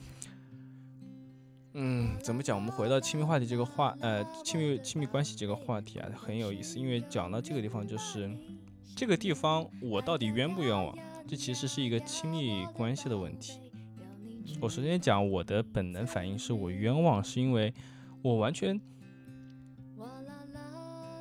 [1.74, 2.58] 嗯，怎么讲？
[2.58, 6.80] 我们回到亲密话题这个话，呃，亲密亲密关系这个话题啊，很有意思。
[6.80, 8.28] 因为讲到这个地方，就是
[8.96, 10.98] 这个地方我到底冤不冤枉？
[11.28, 13.60] 这其实是一个亲密关系的问题。
[14.62, 17.74] 我首先讲我的本能反应是我冤枉，是因为
[18.22, 18.80] 我完全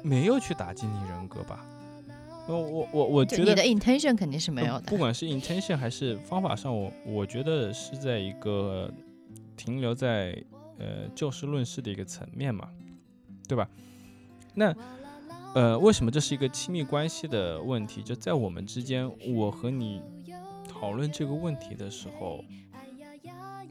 [0.03, 1.65] 没有去打击你人格吧？
[2.49, 4.83] 我我我我觉得你的 intention 肯定是没有的。
[4.83, 8.91] 不管是 intention 还是方法上，我我觉得是在一个。
[9.57, 10.41] 停留在
[10.79, 12.71] 呃就事论事的一个层面嘛，
[13.49, 13.69] 对吧？
[14.55, 14.73] 那
[15.59, 18.01] 呃为什么这是一个亲密关系的问题？
[18.01, 20.01] 就在我们之间，我和你
[20.69, 22.45] 讨论这个问题的时候，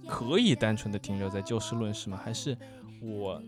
[0.05, 2.19] 可以单纯的停留在就事论事吗？
[2.21, 2.57] 还是
[3.01, 3.41] 我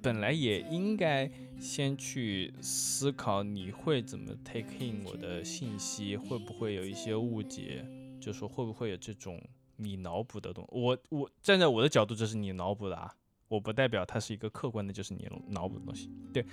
[0.00, 7.84] 本来也应该先去思考你会怎么 take in 我的信息，会不会有一些误解？
[8.20, 9.42] 就说会不会有这种？
[9.76, 13.12] 你脑补的东，我我站在我的角度，这是你脑补的啊，
[13.48, 16.08] 我不代表它是一个客观的，就是你脑补的东西。
[16.32, 16.46] 对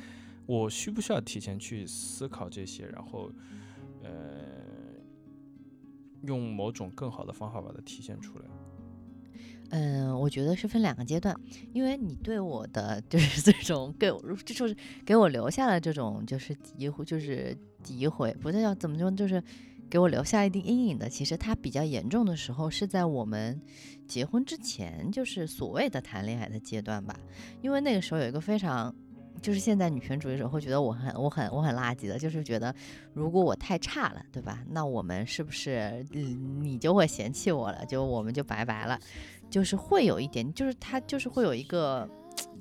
[0.45, 3.31] 我需不需要提前去思考这些，然后
[4.03, 4.09] 呃，
[6.23, 8.45] 用某种更好的方法把它体现出来？
[9.69, 11.35] 嗯，我觉得是分两个阶段，
[11.73, 14.75] 因为你对我的 就是这种给我，就是
[15.05, 19.41] 给我留下了这种就是诋毁，就是诋毁，不是要怎么说，就是。
[19.91, 23.61] 给我留下一定阴影的，其实它比较严重的时候是在我们
[24.07, 27.19] 结婚之前，就是所谓的谈恋爱的阶段吧。
[27.61, 28.95] 因为那个时候有一个非常，
[29.41, 32.73] 就是现在女权主义者会觉得我很我很我很垃圾的，就是觉得
[33.13, 34.59] 如果我太差了，对吧？
[34.69, 37.85] 那我们是不是你就会嫌弃我了？
[37.85, 38.99] 就我们就拜拜了？
[39.49, 42.07] 就是会有一点，就是他就是会有一个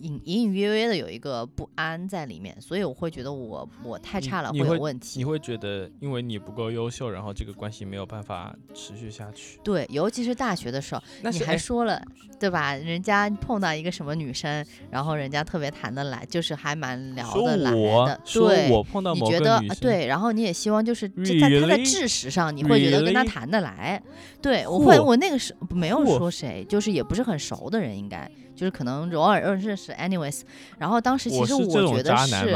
[0.01, 5.19] 隐隐隐约约的有一个不安在里面，所以我会觉得我我太差了会有问题。
[5.19, 9.59] 你会觉得因为你不够优秀，然后这个关系没有办法持续下去。
[9.63, 12.03] 对，尤其是大学的时候，你还说了
[12.39, 12.75] 对吧？
[12.75, 18.21] 人家碰到一个什么女生，然后人家特别谈得来，就是还蛮聊得来的。
[18.33, 24.03] 对，我碰到你觉得对，然后你也希望就是在他的知识上，你会觉得跟他谈得来。
[24.41, 28.31] 对，我会我那个时没有说谁，就是也不是很熟的人，应该。
[28.61, 30.43] 就是可能偶尔认识，anyways，
[30.79, 31.65] 然后当时其实我
[31.97, 32.55] 觉得是，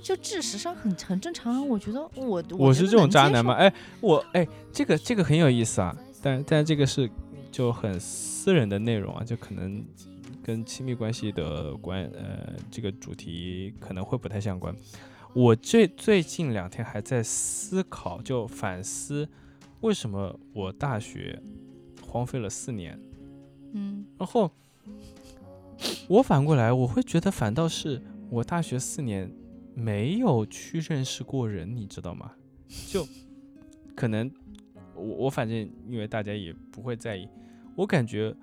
[0.00, 1.68] 就事实上很很正常。
[1.68, 3.54] 我觉得我我是这种渣男吗？
[3.54, 7.10] 哎，我哎，这个这个很有意思啊，但但这个是
[7.50, 9.84] 就很私人的内容啊，就可能
[10.40, 14.72] 跟亲密关系的关呃这个主题可能会不太相关。
[15.34, 19.28] 我最最近两天还在思考，就反思
[19.80, 21.42] 为什么我大学
[22.06, 22.96] 荒废了四年，
[23.72, 24.48] 嗯，然后。
[26.08, 29.30] 我反过来，我会觉得反倒是我大学四年
[29.74, 32.32] 没有去认识过人，你知道吗？
[32.88, 33.06] 就
[33.94, 34.30] 可能
[34.94, 37.28] 我我反正因为大家也不会在意，
[37.76, 38.34] 我感觉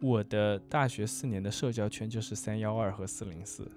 [0.00, 3.70] 我的大学四年的社交圈就是三幺二和四零四，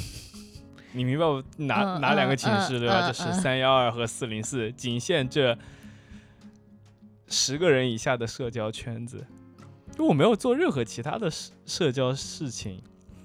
[0.92, 3.06] 你明白我哪哪两个寝室对吧？
[3.06, 5.56] 就是三幺二和四零四，仅限这
[7.28, 9.24] 十个人以下的社交圈子。
[9.96, 12.82] 因为我没有做任何其他的社社交事情，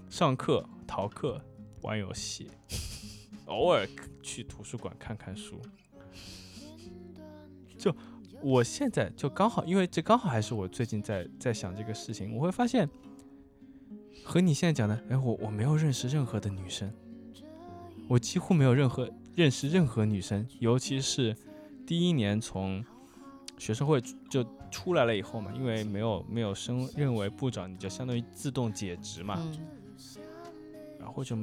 [0.10, 1.42] 上课、逃课、
[1.82, 2.50] 玩游戏，
[3.46, 3.88] 偶尔
[4.22, 5.60] 去图书馆看看书。
[7.78, 7.96] 就
[8.42, 12.88] 我现在就刚好，因为这刚好还是我最近在在想这个事情，我会发现
[14.24, 16.94] 和你现在讲的，哎，我我没有认识任何的女生，
[18.08, 21.36] 我几乎没有任何认识任何女生，尤其是
[21.88, 22.86] 第一年从
[23.60, 24.44] 学生会就。
[24.72, 29.42] 出来了以后嘛，因为没有没有升任为部长，你就相当于自动解职嘛，
[31.00, 31.36] 然后就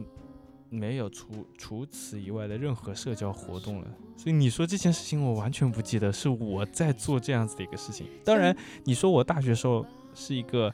[0.71, 3.89] 没有除除此以外的任何社交活动了。
[4.17, 8.07] 所以你说这件事情，我完全不记得是我在做这样子的一个事情。
[8.25, 10.73] 当然，你说我大学时候是一个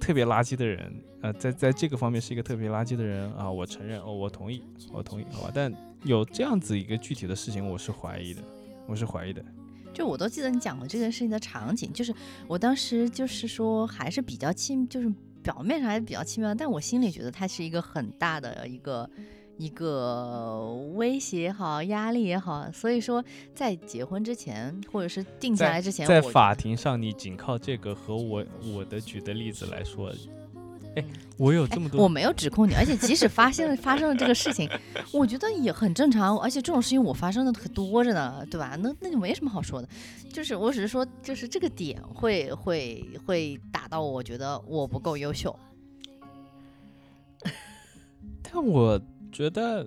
[0.00, 4.60] 特别垃圾的人，呃，在在这个方面是一个特别垃圾的人啊，我承认，哦，我同意，
[4.92, 5.52] 我同意，好吧。
[5.54, 8.42] 但有这样子一个具体的事情，我是怀疑的，
[8.88, 9.40] 我是怀疑的。
[9.96, 12.14] 就我都记得你讲过这件事情的场景，就是
[12.46, 15.10] 我当时就是说还是比较轻，就是
[15.42, 19.08] 表面上还是比较轻妙，但我心里觉得它是一个很大的一个
[19.56, 22.70] 一个威胁也好，压力也好。
[22.70, 30.12] 所以说在结婚之前，或者是定下来之前，在法庭上，你仅靠这个和我我的举的例子来说。
[30.96, 31.04] 哎，
[31.36, 34.68] 我有这么多，我没有指控你，而且即使发现了 发生了这个事情，
[35.12, 38.76] 我觉得也很正常，而且这种事情我发生的可多着呢，对吧？
[38.80, 39.88] 那那就没什么好说的，
[40.32, 45.54] 就是我只是说，就是这个点会会会打到我觉得我不够优秀，
[48.42, 48.98] 但我
[49.30, 49.86] 觉得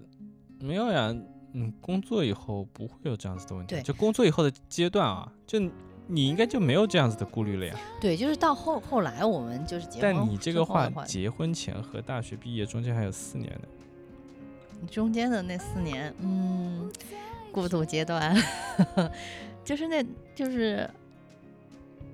[0.60, 1.16] 没有呀，
[1.54, 5.60] 嗯，工作以后不会有这样子的问题，就工作以后的阶段啊，就。
[6.12, 7.76] 你应该就没有这样子的顾虑了呀？
[8.02, 10.02] 对，就是到后后来我们就是结婚。
[10.02, 14.88] 但你这个话，结婚前和大学毕业中间还有四年呢。
[14.90, 16.92] 中间的那四年，嗯，
[17.52, 18.36] 过渡阶段，
[19.64, 20.90] 就是那，就是，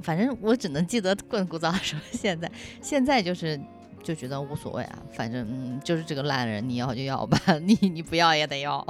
[0.02, 2.02] 反正我只能记得更古早的时候。
[2.12, 3.58] 现在，现在就是
[4.04, 8.86] 就觉得无所谓啊，反正嗯，就是这个烂人，你要就要吧， 你你不要也得要，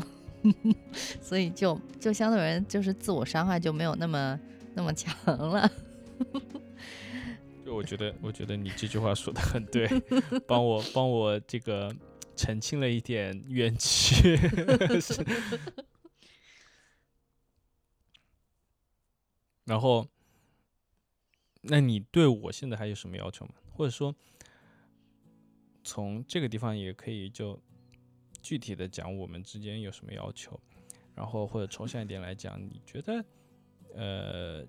[1.21, 4.39] 所以就就相对人就是自我伤害就没有那么。
[4.75, 5.71] 那么强了，
[7.63, 9.88] 就我觉得，我觉得你这句话说的很对，
[10.45, 11.95] 帮我帮我这个
[12.35, 14.38] 澄清了一点冤屈。
[19.63, 20.07] 然后，
[21.61, 23.53] 那你对我现在还有什么要求吗？
[23.71, 24.13] 或者说，
[25.83, 27.59] 从这个地方也可以就
[28.41, 30.59] 具体的讲我们之间有什么要求，
[31.15, 33.25] 然后或者抽象一点来讲，你觉得？
[33.95, 34.62] 呃，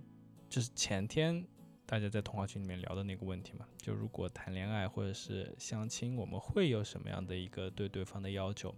[0.48, 1.44] 就是前天
[1.84, 8.72] 大家在通话群里面聊的那个问题嘛，就如果谈恋爱或者是相亲，我们会有什么样的一个对对方的要求？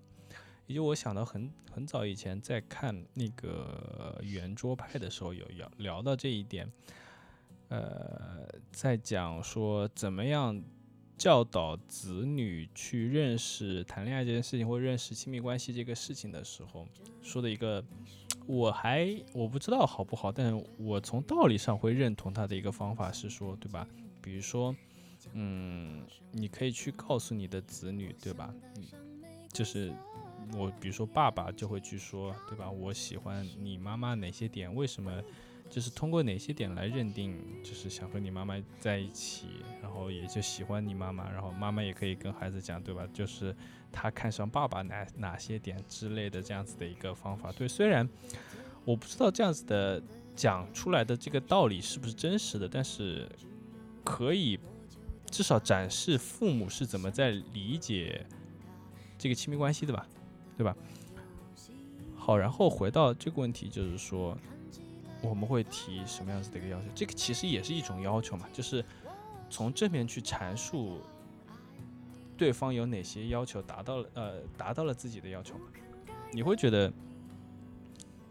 [0.67, 6.71] 也就我想到很很早以前在看那个圆桌派的时候，有聊聊到这一点，
[7.69, 10.63] 呃，在讲说怎么样
[11.19, 16.89] 教导子女去认识谈恋爱这件事情，或认识亲密关系这个事情的时候，
[17.23, 17.85] 说的一个。
[18.49, 23.87] 我还我不知道好不好，但我从道理上会认同他的一个方法是说，对吧？
[24.23, 24.75] 比如说，
[25.35, 28.53] 嗯，你可以去告诉你的子女，对吧？
[29.53, 29.93] 就是
[30.57, 32.71] 我，比如说爸爸就会去说，对吧？
[32.71, 34.75] 我喜欢你妈妈哪些点？
[34.75, 35.23] 为什么
[35.71, 39.49] 就是通过哪些点来认定，就是想和你妈妈在一起，
[39.83, 43.07] 然后也就喜欢你妈妈，然后妈妈也可以跟孩子讲，对吧？
[43.13, 43.55] 就是
[43.93, 47.53] 他看上爸爸哪哪些点之类的这样子的一个方法。
[47.53, 48.09] 对，虽然
[48.85, 50.03] 我不知道这样子的
[50.35, 53.29] 讲出来的这个道理是不是真实的，但是
[54.03, 54.59] 可以
[55.31, 58.25] 至少展示父母是怎么在理解
[59.19, 60.09] 这个亲密关系的吧，
[60.57, 60.75] 对吧？
[62.17, 64.35] 好，然后回到这个问题，就是说。
[65.21, 66.87] 我们会提什么样子的一个要求？
[66.95, 68.85] 这个其实也是一种要求嘛，就是
[69.51, 71.01] 从正面去阐述
[72.37, 75.55] 对方有哪些要求达到了，呃，达到了自己的要求。
[76.31, 76.93] 你会觉得，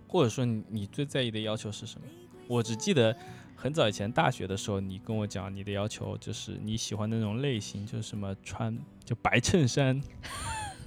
[0.07, 2.07] 或者说你最在意的要求是什么？
[2.47, 3.13] 我只记得
[3.55, 10.01] 很早以前大学的时候，你跟我讲你的要求就是你喜欢的那种类型，就是什么穿就白衬衫。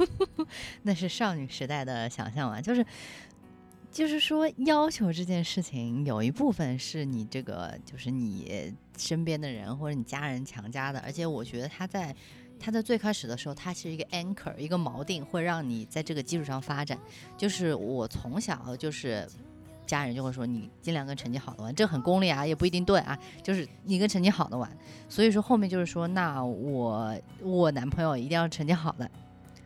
[0.82, 2.86] 那是少女时代的想象嘛，就是。
[3.92, 11.00] 就是说，要求这件事情有一部分是你这个，就是你身边的人或者你家人强加的。
[11.00, 12.14] 而且我觉得他在
[12.58, 16.96] 他在最开始的时候，他是一个 anchor，一个锚定，会让你在这个基础上发展。
[17.36, 19.26] 就是我从小就是
[19.86, 23.18] 家人就会说，你尽量跟成绩好的玩，这很功利啊，也不一定对啊。
[23.42, 24.70] 就是你跟成绩好的玩，
[25.08, 27.12] 所以说后面就是说，那我
[27.42, 29.10] 我男朋友一定要成绩好的。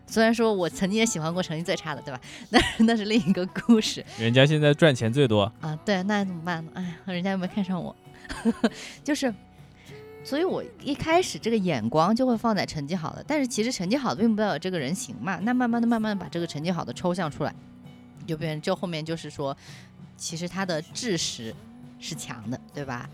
[0.07, 2.21] 虽然说我曾经也喜欢过成绩最差的，对吧？
[2.51, 4.05] 那那是另一个故事。
[4.19, 6.71] 人家现在赚钱最多啊，对，那怎么办呢？
[6.75, 7.95] 哎呀，人家又没看上我，
[9.03, 9.33] 就是，
[10.23, 15.39] 所以我一开始这个眼光就会放在成绩好的，但是其实成绩好的并不代表这个人行嘛。
[15.43, 17.55] 那慢慢的、慢慢的把这个成绩好的抽象出来，
[18.27, 19.57] 就变就后面就是说，
[20.17, 21.55] 其实他的知识
[21.99, 23.09] 是强的，对吧？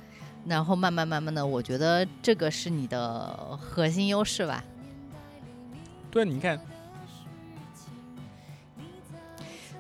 [0.46, 4.64] 然后慢慢慢慢的，我觉得这个是你的核心优势吧。
[6.10, 6.58] 对，你看。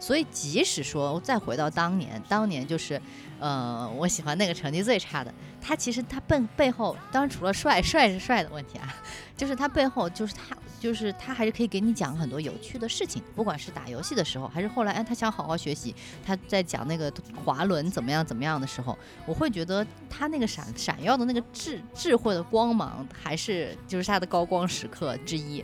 [0.00, 3.00] 所以，即使说再回到当年，当年就是，
[3.38, 8.92] 呃，我喜欢那个成绩最差的他，其实他背背后，当然除了帅，帅是帅的问题啊，
[9.36, 15.94] 就是他背后，就是他，就是他还是可以给你讲很多有趣的事情，不管是打游戏的时候，还是后来，哎，他想好好学习，
[16.24, 17.12] 他在讲那个
[17.44, 18.96] 滑轮怎么样怎么样的时候，
[19.26, 25.62] 我会觉得他那个闪闪耀的那个智智慧的光芒，还是就是他的高光时刻之一，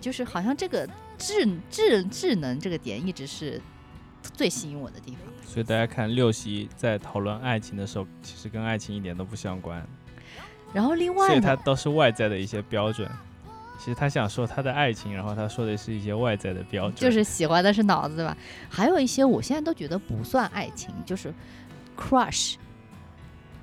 [0.00, 0.88] 就是好像这个。
[1.18, 3.60] 智智智能这个点一直是
[4.32, 9.86] 最吸引我的地方，所以大家看六喜在讨论爱情的时候，其实跟爱情一点都不相关。
[10.72, 13.08] 然后另外，所以他都是外在的一些标准。
[13.78, 18.36] 其实他想说他的爱情，然后他说的是一些外在的标准，就是喜欢的是脑子，对吧？
[18.68, 21.34] 还有一些我现在都觉得不算爱情，就是
[21.96, 22.54] crush，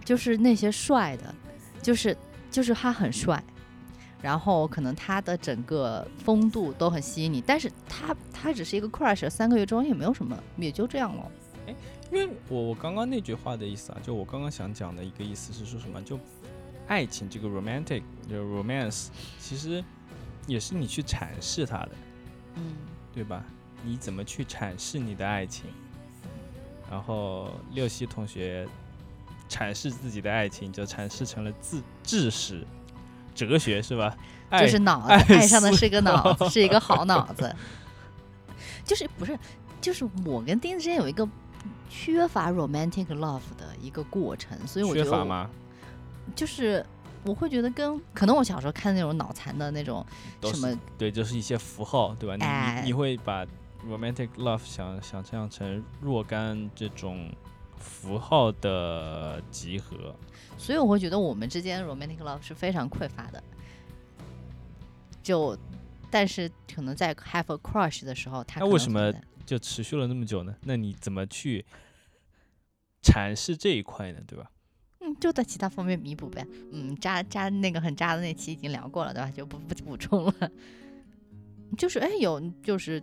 [0.05, 1.33] 就是那些帅的，
[1.81, 2.15] 就是
[2.51, 3.41] 就是他很帅。
[4.21, 11.31] 然后可能他的整个风度都很吸引你，但是他他只是一个 crush，三个月之后也没有什么，也就这样了。
[11.67, 11.75] 哎，
[12.11, 16.01] 因为我我刚刚那句话的意思啊，就我刚刚想讲的一个意思是说什么？
[16.01, 16.19] 就
[16.87, 19.07] 爱情这个 romantic，就 romance，
[19.39, 19.83] 其实
[20.45, 21.91] 也是你去阐释它的，
[22.55, 22.75] 嗯，
[23.13, 23.43] 对吧？
[23.83, 25.65] 你怎么去阐释你的爱情？
[26.89, 28.67] 然后六七同学
[29.49, 32.67] 阐释自己的爱情，就阐释成了自知识。
[33.35, 34.15] 哲学是吧？
[34.59, 37.55] 就是脑子爱上的是一个 脑子，是一个好脑子。
[38.83, 39.37] 就是不是？
[39.79, 41.27] 就是我跟丁子之间有一个
[41.89, 45.49] 缺乏 romantic love 的一个过程，所以我觉得缺乏吗？
[46.35, 46.85] 就是
[47.23, 50.05] 我会觉得跟可能我小时候看那种脑残的那种
[50.43, 52.35] 什么，对，就是一些符号，对吧？
[52.81, 53.45] 你你会把
[53.89, 57.31] romantic love 想想象成若干这种
[57.77, 60.13] 符号的集合。
[60.61, 63.43] 所以我会觉得我们之间 romantic love 是非常匮乏的，
[65.23, 65.57] 就，
[66.11, 69.11] 但是可能在 have a crush 的时候，他那为什么
[69.43, 70.55] 就持续了那么久呢？
[70.61, 71.65] 那你怎么去
[73.01, 74.19] 阐释这一块呢？
[74.27, 74.51] 对吧？
[74.99, 76.45] 嗯，就在其他方面弥补呗。
[76.71, 79.31] 嗯，渣渣那个很渣的那期已经聊过了，对吧？
[79.31, 80.51] 就不不补充了。
[81.75, 83.01] 就是哎，有就是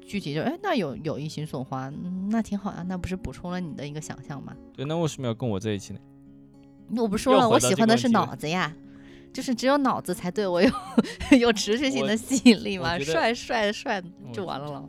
[0.00, 1.88] 具体就哎，那有有一心送花，
[2.30, 4.56] 那挺好啊，那不是补充了你的一个想象吗？
[4.74, 6.00] 对，那为什么要跟我在一起呢？
[6.96, 8.74] 我不说了，我喜欢的是脑子呀，
[9.32, 10.70] 就是只有脑子才对我有
[11.38, 14.88] 有持续性的吸引力嘛，帅帅帅就完了了。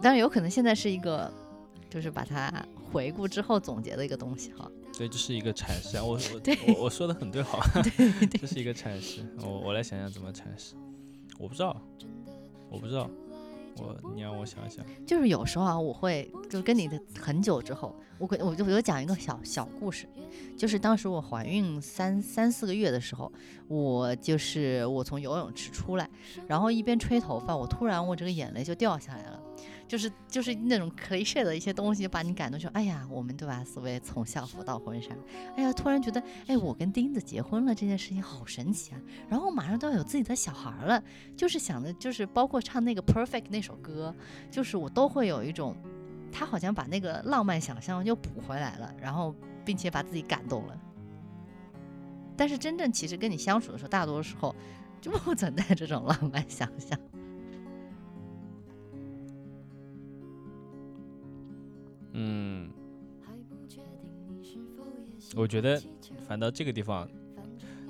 [0.00, 1.32] 但是有可能现在是一个，
[1.88, 2.52] 就是把它
[2.90, 4.68] 回顾之后总结的一个东西哈。
[4.98, 6.18] 对，这是一个阐释啊，我
[6.66, 7.60] 我我我说的很对， 好，
[8.40, 10.74] 这是一个阐释，我我来想想怎么阐释，
[11.38, 11.80] 我不知道，
[12.68, 13.08] 我不知道。
[13.78, 20.06] 我，你让我想想，就是有时候啊，我会就跟你的很久之后，我我我就我讲一个小小故事，
[20.56, 23.30] 就是当时我怀孕三三四个月的时候，
[23.68, 26.08] 我就是我从游泳池出来，
[26.46, 29.40] 然后一边吹头发，我突然我这个眼泪就掉下来了，
[29.92, 33.62] 就是就是那种 cliche 的一些东西，把你感动说，哎呀，我们对吧？
[33.62, 35.10] 所谓从校服到婚纱，
[35.54, 39.00] 哎呀，突然觉得，哎，我跟钉子结婚了这件事情好神奇啊！
[39.28, 41.04] 然后马上都要有自己的小孩了，
[41.36, 44.14] 就是想的，就是包括唱那个 Perfect 那首歌，
[44.50, 45.76] 就是我都会有一种，
[46.32, 50.80] 他好像把那个浪漫想象又补回来了，然后并且把自己感动了。
[52.34, 54.56] 但是真正其实跟你相处的时候，大多时候
[55.02, 56.98] 就不存在这种 浪漫想象。
[62.12, 62.70] 嗯，
[65.34, 65.80] 我觉得
[66.26, 67.08] 反倒这个地方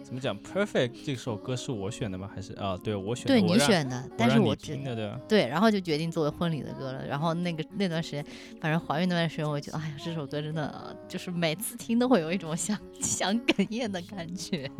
[0.04, 2.30] 怎么讲？Perfect 这首歌是我选的吗？
[2.32, 2.78] 还是啊？
[2.84, 5.20] 对我选的，对你选的，但是我听的对吧？
[5.28, 7.06] 对，然后就决定作为婚礼的歌了。
[7.06, 8.24] 然后那个那段时间，
[8.60, 14.70] 反正怀孕那段时间，我觉得哎呀，这首歌真的就是每次听都会有一种想 想哽咽的感觉。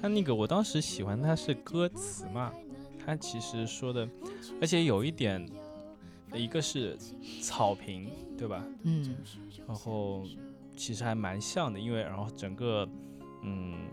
[0.00, 2.52] 他那个我当时喜欢他是歌词嘛，
[3.04, 4.08] 他其实说的，
[4.60, 5.48] 而且有一点。
[6.38, 6.96] 一个是
[7.42, 8.64] 草坪，对吧？
[8.82, 9.16] 嗯，
[9.66, 10.24] 然后
[10.76, 12.88] 其实还蛮像的，因为然后整个
[13.42, 13.88] 嗯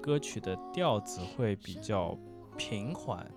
[0.00, 2.16] 歌曲的调子会比较
[2.56, 3.28] 平缓，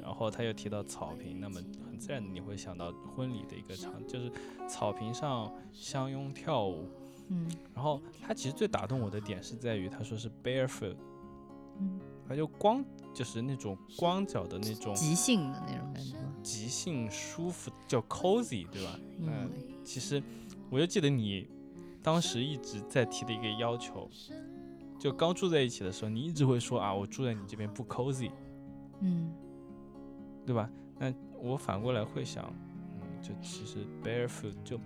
[0.00, 4.30] 然后他又提到草坪，那么很自然的你会想到婚礼的一个场，就是
[4.68, 6.88] 草坪上相拥跳舞。
[7.28, 10.96] 嗯，然后他其实最打动我的点是在于他说是 barefoot，
[11.80, 11.98] 嗯，
[12.28, 12.84] 他就光。
[13.16, 19.00] 就是那种光脚的那种即兴的那种感觉，即兴舒服叫 cozy，对吧？
[19.20, 19.50] 嗯，
[19.82, 20.22] 其实
[20.68, 21.48] 我就记得你
[22.02, 24.10] 当时一直在提的一个要求，
[24.98, 28.30] 就刚住在一起的时候，你一直会说啊，我住在你这边不 cozy，
[29.00, 29.32] 嗯，
[30.44, 30.68] 对吧？
[30.98, 31.10] 那
[31.40, 32.52] 我反过来会想，
[33.00, 34.78] 嗯，就其实 barefoot 就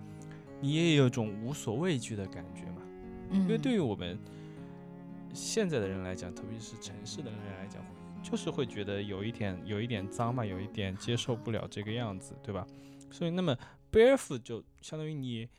[0.61, 2.81] 你也有种无所畏惧的感觉嘛，
[3.31, 4.17] 嗯，因为对于我们
[5.33, 7.83] 现在的人来讲，特别是城市的人来讲。
[8.23, 12.65] 就是会觉得有一点有一点脏嘛，有一点接受不了这个样子，对吧？
[13.11, 13.57] 所以那么
[13.91, 15.49] barefoot 就相当于你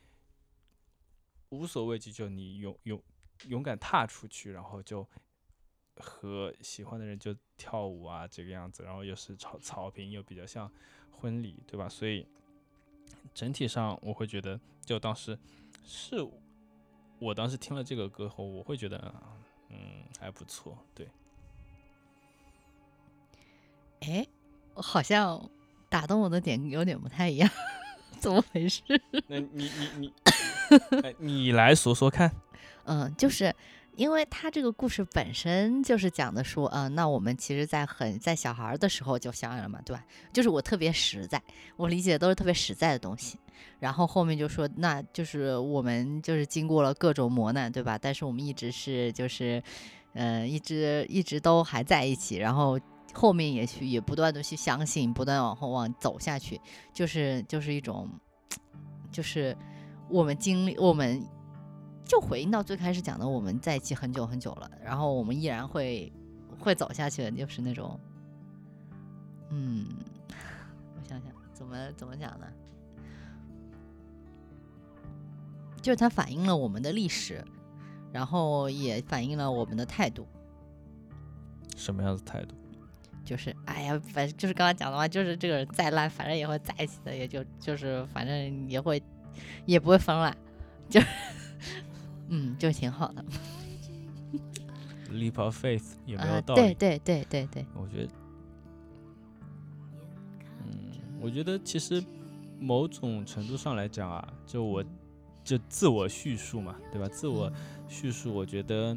[1.51, 3.03] 无所畏惧，就你勇勇
[3.49, 5.07] 勇敢踏出去，然后就
[5.97, 10.71] 和喜欢的人就跳舞啊，这个样子，然后又是草草坪，又比较像
[11.11, 11.89] 婚礼，对吧？
[11.89, 12.27] 所以
[13.35, 15.39] 整体上我会觉得，就当时
[15.85, 16.17] 是
[17.19, 19.15] 我当时听了这个歌后，我会觉得
[19.69, 21.07] 嗯还不错，对。
[24.03, 24.27] 哎，
[24.75, 25.41] 好像
[25.89, 27.49] 打动我的点有点不太一样，
[28.19, 28.83] 怎么回事？
[29.29, 30.13] 那你你你，
[31.19, 32.31] 你来说说看。
[32.85, 33.55] 嗯，就是
[33.95, 40.05] 因为他这个故事本身就是讲的说，嗯，那我们其实，在很在小孩的时候就相爱了嘛，对吧？
[40.33, 41.41] 就是我特别实在，
[41.77, 43.39] 我理解的都是特别实在的东西。
[43.79, 47.97] 然后后面就说，那就是我们就是经过了各种磨难，对吧？
[47.97, 49.63] 但是我们一直是就是，
[50.15, 52.81] 嗯，一直一直都还在一起，然后。
[53.13, 56.61] 后面也去，也不断的去相信，不断往后往走下去，
[56.93, 58.09] 就是就是一种，
[59.11, 59.57] 就是
[60.09, 61.25] 我们经历，我们
[62.05, 66.13] 就回应到最开始讲的，我们在一起很久很久了，然后我们依然会
[66.59, 67.99] 会走下去的，就是那种，
[69.51, 69.87] 嗯，
[70.97, 72.47] 我想想怎么怎么讲呢？
[75.81, 77.45] 就是它反映了我们的历史，
[78.13, 80.25] 然后也反映了我们的态度。
[81.77, 82.55] 什么样的态度？
[83.33, 89.03] 就是，哎呀，反正就是刚刚讲的话，就是这个人再烂，反正也会在一起的，也就就是反正也会，
[89.65, 90.37] 也不会分了，
[90.91, 91.01] 就，
[92.29, 93.25] 嗯，就挺好的。
[95.11, 96.61] Leap of faith 也没有道理？
[96.61, 97.67] 对对对对对。
[97.75, 98.13] 我觉得，
[100.67, 102.05] 嗯，我觉得其实
[102.61, 104.85] 某种程度上来讲啊，就我
[105.43, 107.09] 就自我叙述嘛，对吧？
[107.09, 107.51] 自我
[107.89, 108.95] 叙述，我觉得。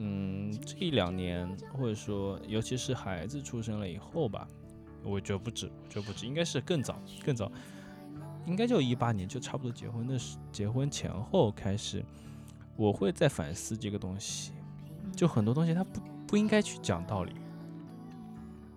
[0.00, 4.46] 嗯，这一两年，或者说，尤其是孩子出生了以后吧，
[5.02, 7.50] 我觉得不止，我觉得不止，应该是更早，更早，
[8.46, 12.04] 应该就一八年，就差不多结婚的时，结婚前后开始，
[12.76, 14.52] 我会在反思这个东西，
[15.16, 17.32] 就很多东西它不不应该去讲道理，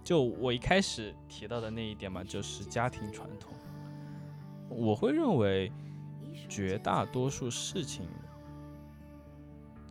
[0.03, 3.53] 就我一开始提到的那一点嘛，就是家庭传统，
[4.69, 5.72] 我会认为
[6.49, 8.07] 绝大多数事情。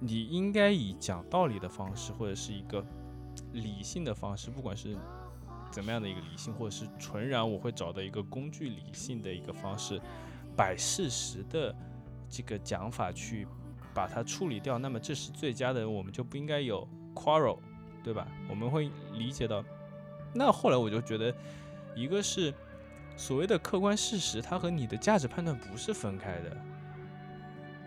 [0.01, 2.85] 你应该以讲道理的方式，或者是一个
[3.53, 4.97] 理性的方式，不管是
[5.71, 10.01] 怎么样的一个理性，或者是纯然我会找到一个工具理性的一个方式，
[10.57, 11.75] 摆事实的
[12.29, 13.47] 这个讲法去
[13.93, 17.59] 把它处理掉，那么这是最佳的，我们就不应该有 quarrel，
[18.03, 18.27] 对吧？
[18.49, 19.63] 我们会理解到，
[20.35, 21.35] 那后来我就觉得，
[21.95, 22.55] 一个是
[23.17, 26.57] 所谓的客观事实，它和你的价值判断不是分开的。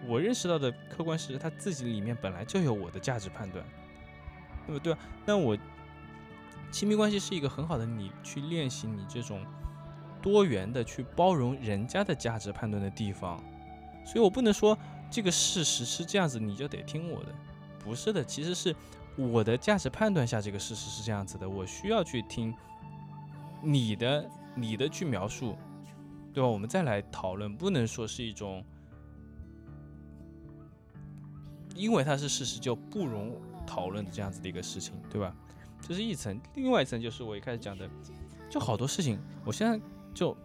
[0.08, 3.64] 我认识到的客观事实，他自己里面本来就有我的价值判断，
[4.68, 4.95] 对不对？
[5.26, 5.58] 那我
[6.72, 9.45] 亲密关系是一个很好的你去练习你这种
[10.22, 13.43] 多元的去包容人家的价值判断的地方，
[14.06, 14.78] 所以我不能说
[15.12, 17.34] 这个事实是这样子你就得听我的，
[17.80, 18.76] 不是的，其实是
[19.16, 22.54] 我的价值判断下这个事实是这样子的，我需要去听
[23.62, 25.56] 你的你的去描述，
[26.34, 26.47] 对吧？
[26.47, 28.64] 我们再来讨论，不能说是一种
[31.74, 35.36] 因为它是事实就不容讨论的这样子的一个事情，对吧？
[35.82, 37.89] 这是一层，另外一层就是我一开始讲的，
[38.49, 39.80] 就好多事情，我现在。
[40.13, 40.38] 就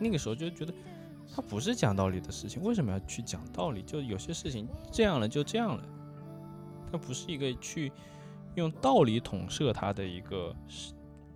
[0.00, 0.72] 那个时候就觉得，
[1.36, 3.82] 它不是讲道理的事情，为什么要去讲道理？
[3.82, 5.84] 就有些事情这样了就这样了，
[6.90, 7.92] 它不是一个去
[8.54, 10.56] 用道理统摄它的一个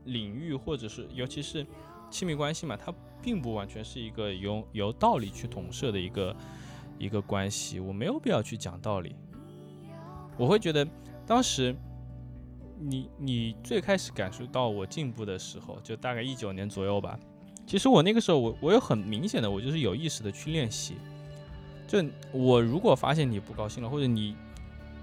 [0.04, 1.66] 领域，或者是尤其是
[2.10, 2.90] 亲密关系嘛，它
[3.20, 6.34] 并不完全是一个由由道理去统摄的一个
[6.98, 7.80] 一个关系。
[7.80, 9.14] 我没有必要去讲道理，
[10.36, 10.86] 我会觉得
[11.26, 11.74] 当时。
[12.78, 17.18] 你你最开始感受到我进步的时候，就大概一九年左右吧。
[17.66, 20.96] 其实我那个时候，我我有很明显的，我就是有意识的去练习。
[21.88, 24.36] 就我如果发现你不高兴了，或者你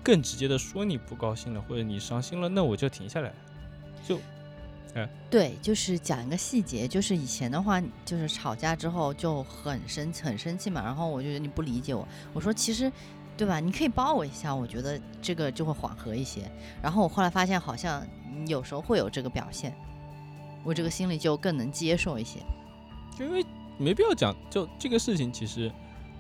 [0.04, 3.34] 更直接的说你不高兴了，或者你伤心了，那我就停下来。
[4.08, 4.20] 就，
[4.96, 12.92] 哎，对，就是讲一个细节，就是以前的话，就是吵架之后就很生很生气嘛，然后我就觉得你不理解我，我说其实。
[13.36, 13.60] 对吧？
[13.60, 16.44] 你可以抱我一下，我觉得这个就会缓和一些。
[16.84, 18.06] 然后我后来发现，好像
[18.46, 19.76] 有时候会有这个表现，
[20.64, 22.40] 我这个心里就更能接受一些。
[23.20, 23.44] 因为
[23.80, 25.70] 没必要讲，就这个事情其实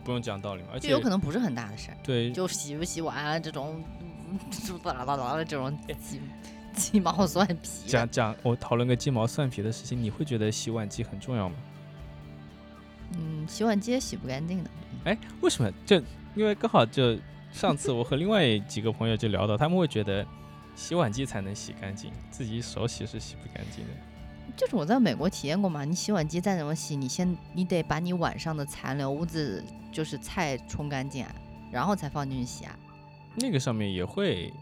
[0.03, 1.97] 不用讲道理嘛，而且有可能不是很大的事儿。
[2.03, 3.83] 对，就洗不洗碗啊这种，
[4.81, 5.71] 巴拉巴拉的这种
[6.73, 7.69] 鸡鸡毛蒜皮。
[7.87, 11.55] 讲讲我讨论个鸡毛蒜皮的事情，你会觉得洗碗机很重要吗？
[13.15, 14.69] 嗯，洗碗机也洗不干净的。
[15.05, 15.71] 哎，为什么？
[15.85, 15.97] 就
[16.35, 17.17] 因为刚好就
[17.51, 20.25] 上次我和另外几个朋友就聊到，他们会觉得
[20.75, 23.91] 洗碗机才能洗干净，自己手洗是洗不干净的。
[24.55, 31.35] 就是我在美国体验过嘛，你洗碗机再怎么洗，你先你得把你碗上的残留污渍，就是菜冲干净，啊，
[31.71, 32.77] 然后才放进去洗啊。
[33.35, 34.53] 那个上面也会，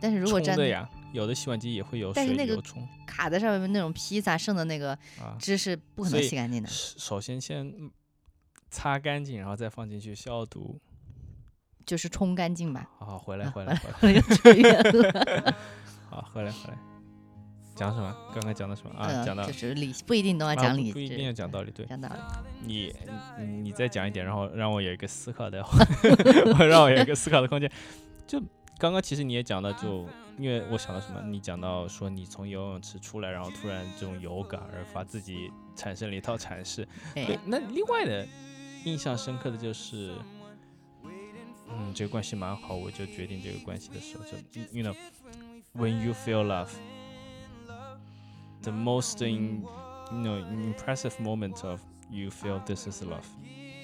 [0.00, 2.86] 但是如果真的呀，有的洗碗机也会有水流冲。
[3.06, 4.98] 卡在上面那种披萨剩的那个
[5.38, 6.68] 汁是不可能洗干净的。
[6.68, 7.90] 首先先。
[8.72, 10.78] 擦干净，然后再放进去消毒，
[11.84, 12.88] 就是冲干净吧。
[13.00, 15.56] 好，回来，回来， 回来，又扯远了。
[16.08, 16.78] 好，回来，回来。
[17.74, 18.16] 讲什么？
[18.32, 19.24] 刚刚讲的什么啊？
[19.26, 21.84] 讲到就是理，不一定都要讲理，不一定要讲道理，对。
[21.86, 22.20] 讲道理。
[22.64, 22.94] 你，
[23.64, 25.58] 你再讲一点，然后让我有一个思考的，
[26.68, 27.68] 让我有一个思考的空间。
[28.24, 28.40] 就
[28.80, 30.08] 刚刚其实你也讲到，就
[30.38, 36.88] 因为我想到什么，你讲到说你从游泳池出来，然后突然这种有感而发，自己产生了一套阐释。
[37.14, 38.26] 对，那另外的。
[38.86, 40.14] 印象深刻的就是，
[41.68, 44.30] 嗯，这个关系蛮好，我就决定这个关系的时候，就
[44.72, 49.62] ，you know，when you feel love，the most in
[50.10, 53.26] you know impressive moment of you feel this is love，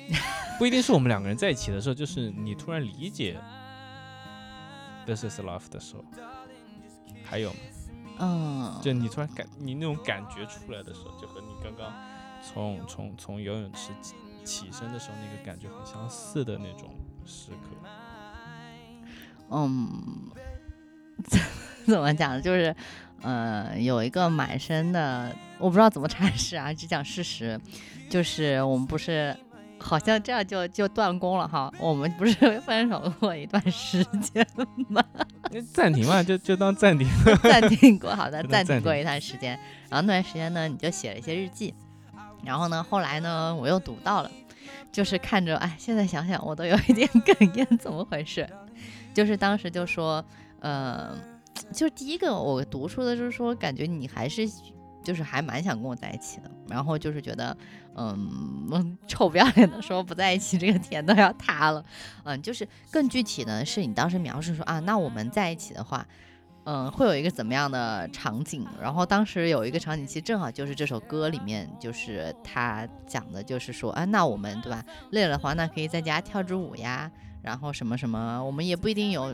[0.58, 3.38] 不一定是我们两个人在一起的时候，就是你突然理解
[5.06, 6.04] this is love 的时候，
[7.24, 7.56] 还有吗？
[8.18, 11.92] 嗯，就你突然感你那种感觉出来的时候，就和你刚刚
[12.42, 13.90] 从从从游泳池。
[14.44, 16.94] 起身的时候，那个感觉很相似的那种
[17.24, 17.88] 时刻。
[19.50, 20.30] 嗯，
[21.84, 22.40] 怎么讲？
[22.40, 22.72] 就是，
[23.22, 27.60] 呃，有一个满身的，我不知道怎么阐释啊，只讲事实。
[28.08, 29.36] 就是我们不是
[29.78, 31.72] 好像这样就就断供了哈？
[31.78, 34.46] 我们不是分手过一段时间
[34.88, 35.02] 吗？
[35.72, 37.06] 暂停嘛，就就当暂停。
[37.42, 39.58] 暂停过，好的， 暂停过一段时间。
[39.88, 41.74] 然后那段时间呢，你就写了一些日记。
[42.42, 44.30] 然后呢，后来呢，我又读到了，
[44.92, 48.48] 就是看着，哎，现在想想我都有一点哽咽，怎么回事？
[49.14, 50.24] 就是当时就说，
[50.60, 51.16] 呃，
[51.72, 54.48] 就是第一个我读出的就是说，感觉你还是，
[55.06, 56.50] 就是还蛮想跟我在一起的。
[56.68, 57.56] 然后就是觉得，
[57.94, 61.84] 嗯， 臭不要脸的说不在一起，这个天都要塌了。
[62.24, 66.04] 嗯，就是更具体的是你当时描述说啊，那我们在一起的话。
[66.68, 68.66] 嗯，会有一个怎么样的场景？
[68.82, 74.84] 然后当时有一个场景，其实正好就是这首歌里面，就是他讲的，就是说，啊，那我们对吧？
[75.12, 77.08] 累了的话，那可以在家跳支舞呀，
[77.40, 79.32] 然后什么什么，我们也不一定有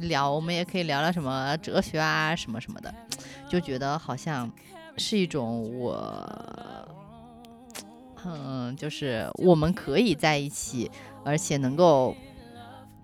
[0.00, 2.92] 聊，我们也可以聊聊什么哲学啊，什么什么的，
[3.48, 4.50] 就觉得好像
[4.96, 6.88] 是一种我，
[8.24, 10.90] 嗯，就是我们可以在一起，
[11.24, 12.14] 而且能够。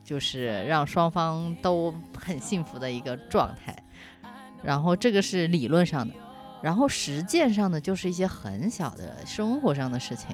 [0.05, 3.76] 就是让双方都很幸福的一个状态，
[4.62, 6.14] 然后这个是理论上的，
[6.62, 10.28] 然后实践上的就是一些很小的生活上的事情，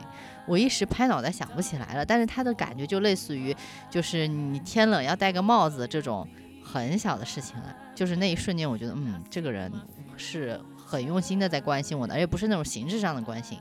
[0.47, 3.53] 我一时拍脑袋想不起来了，但是他的感觉就类似于，
[3.91, 6.25] 就是你天冷要戴个帽子这种
[6.63, 9.73] 很小的事情了，就是那一瞬间我觉得，嗯，这个人
[10.17, 13.59] 是很用心的在关心我的，而且不是那种形式上的关心，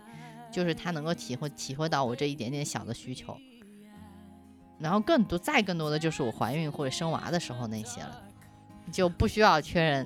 [0.51, 3.37] 就是他能够体会体会到我这一点点小的需求。
[4.79, 8.21] 然后更多再更多的就是我怀孕或者生娃的时候那些了，
[8.91, 10.05] 就不需要确认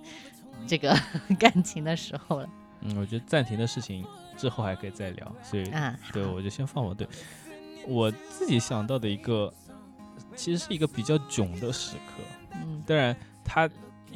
[0.68, 0.95] 这个
[1.39, 2.49] 感情的时候了。
[2.82, 4.05] 嗯，我觉得暂停的事情
[4.38, 7.07] 之后还可以再聊，所以啊，对我就先放我对
[7.88, 9.51] 我自己想到的一个，
[10.36, 12.22] 其实是一个比较囧的时刻。
[12.53, 13.68] 嗯，当然它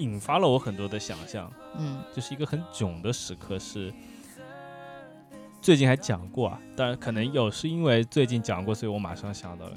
[0.02, 1.52] 引发了我很多的想象。
[1.78, 3.94] 嗯，就是一个很囧的时刻，是
[5.62, 6.60] 最近还讲过啊。
[6.76, 9.74] 当然可能有是因为最近讲过，所以我马上想到了。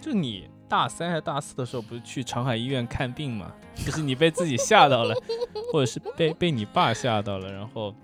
[0.00, 3.52] 就你大三还是大四的时候，不是去长海医院看病吗？
[3.74, 5.14] 就是你被自己吓到了，
[5.72, 7.94] 或者是被被你爸吓到了，然后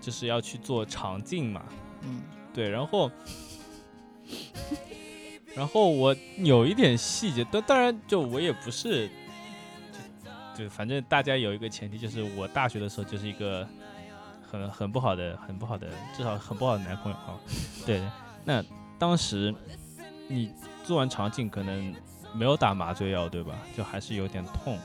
[0.00, 1.62] 就是要去做肠镜嘛。
[2.02, 2.22] 嗯，
[2.52, 3.10] 对，然后
[5.54, 9.08] 然后我有一点细节，但当然就我也不是，
[10.56, 13.66] 就就反正大家有一个前提，就是我大学的时候就是一个
[14.50, 17.38] 很很不好的、很不好的，至少很不好的男朋友啊。
[17.84, 18.02] 对，
[18.44, 18.64] 那
[18.98, 19.54] 当时
[20.28, 20.50] 你。
[20.86, 21.94] 做完肠镜可能
[22.34, 23.54] 没有打麻醉药，对吧？
[23.74, 24.76] 就还是有点痛。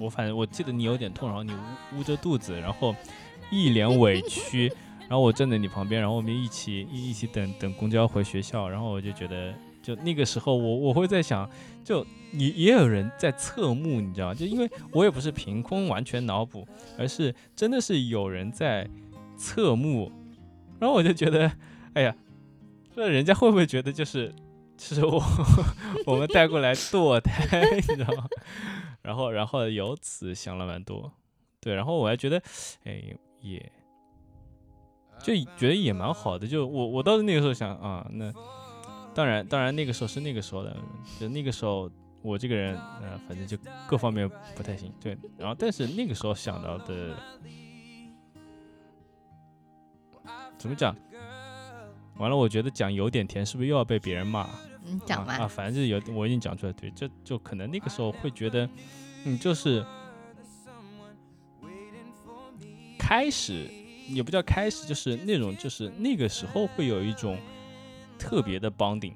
[0.00, 2.96] 我反正我记得你有点痛，然后你捂捂着肚子，然后
[3.50, 9.52] 一脸委屈，然后我站在你旁边，然后我们一起一一起等等公交回学校，然后我就觉得，
[9.82, 11.46] 就那个时候我我会在想，
[11.84, 14.34] 就也也有人在侧目，你知道吗？
[14.34, 16.66] 就因为我也不是凭空完全脑补，
[16.98, 18.88] 而是真的是有人在
[19.36, 20.10] 侧目，
[20.80, 21.52] 然后我就觉得，
[21.92, 22.16] 哎呀，
[22.94, 24.34] 那人家会不会觉得就是？
[24.76, 25.22] 是我
[26.04, 28.26] 我们带过来堕胎， 你知道吗？
[29.02, 31.12] 然后然后由此想了蛮多，
[31.60, 32.42] 对，然后我还觉得，
[32.82, 33.00] 哎，
[33.40, 33.72] 也
[35.22, 36.44] 就觉得也蛮好的。
[36.44, 38.32] 就我我倒是那个时候想啊，那
[39.14, 40.76] 当然当然那个时候是那个时候的，
[41.20, 41.90] 就那个时候
[42.20, 43.56] 我这个人，呃，反正就
[43.86, 45.16] 各方面不太行，对。
[45.38, 47.16] 然后但是那个时候想到的，
[50.58, 50.96] 怎么讲？
[52.16, 54.48] 完了，我觉得讲有点甜，是不是又要被别人骂？
[54.86, 55.34] 嗯，讲吧。
[55.34, 56.72] 啊，反正就有，我已经讲出来。
[56.72, 58.68] 对，这就可能那个时候会觉得，
[59.24, 59.84] 嗯，就是
[62.98, 63.68] 开始
[64.08, 67.36] 也不叫开始，就是那种，就是那个时候会有一种
[68.24, 69.12] 特别的 bonding，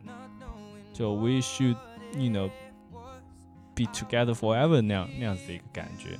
[0.92, 1.76] 就 we should
[2.12, 2.50] you know
[3.74, 6.18] be together forever 那样那样子的一个感觉。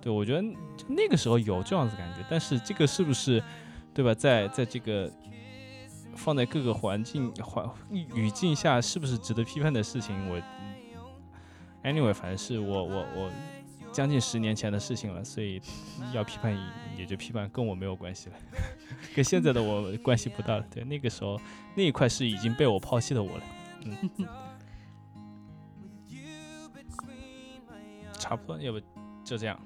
[0.00, 0.42] 对，我觉得
[0.86, 3.42] 那个时候有这样子感觉，但是这个是不是
[3.92, 4.14] 对吧？
[4.14, 5.10] 在在这个。
[6.16, 10.16] 放在各个环境环语境下，是不是值得批判的事情？
[10.28, 10.36] 我
[11.84, 13.30] ，anyway，反正是我我我
[13.92, 15.60] 将近十年前的事情了，所以
[16.12, 16.56] 要批判
[16.96, 18.36] 也就批判，跟我没有关系了，
[19.14, 20.64] 跟现在的我关系不大了。
[20.70, 21.40] 对，那个时候
[21.74, 23.44] 那一块是已经被我抛弃的我了。
[23.84, 23.96] 嗯，
[28.12, 28.80] 差不多，要不
[29.24, 29.60] 就这样。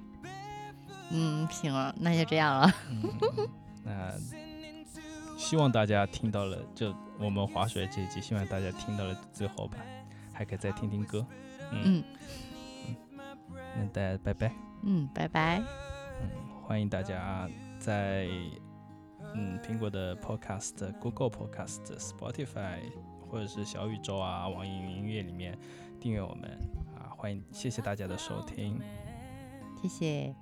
[1.10, 2.72] 嗯，行了，那就这样了。
[3.84, 4.12] 那。
[5.38, 9.78] 希望大家听到了，就我们划水这一集，希望大家听到了最后吧，
[10.32, 11.26] 还可以再听听歌。
[11.72, 12.04] 嗯嗯，
[13.76, 14.52] 那大家拜拜。
[14.82, 15.62] 嗯，拜拜。
[16.20, 16.28] 嗯，
[16.62, 17.48] 欢迎大家
[17.78, 18.26] 在
[19.34, 22.80] 嗯苹果的 Podcast、Google Podcast、Spotify
[23.28, 25.58] 或者是小宇宙啊、网易云音乐里面
[26.00, 26.50] 订阅我们
[26.96, 28.80] 啊，欢迎，谢谢大家的收听，
[29.80, 30.41] 谢谢。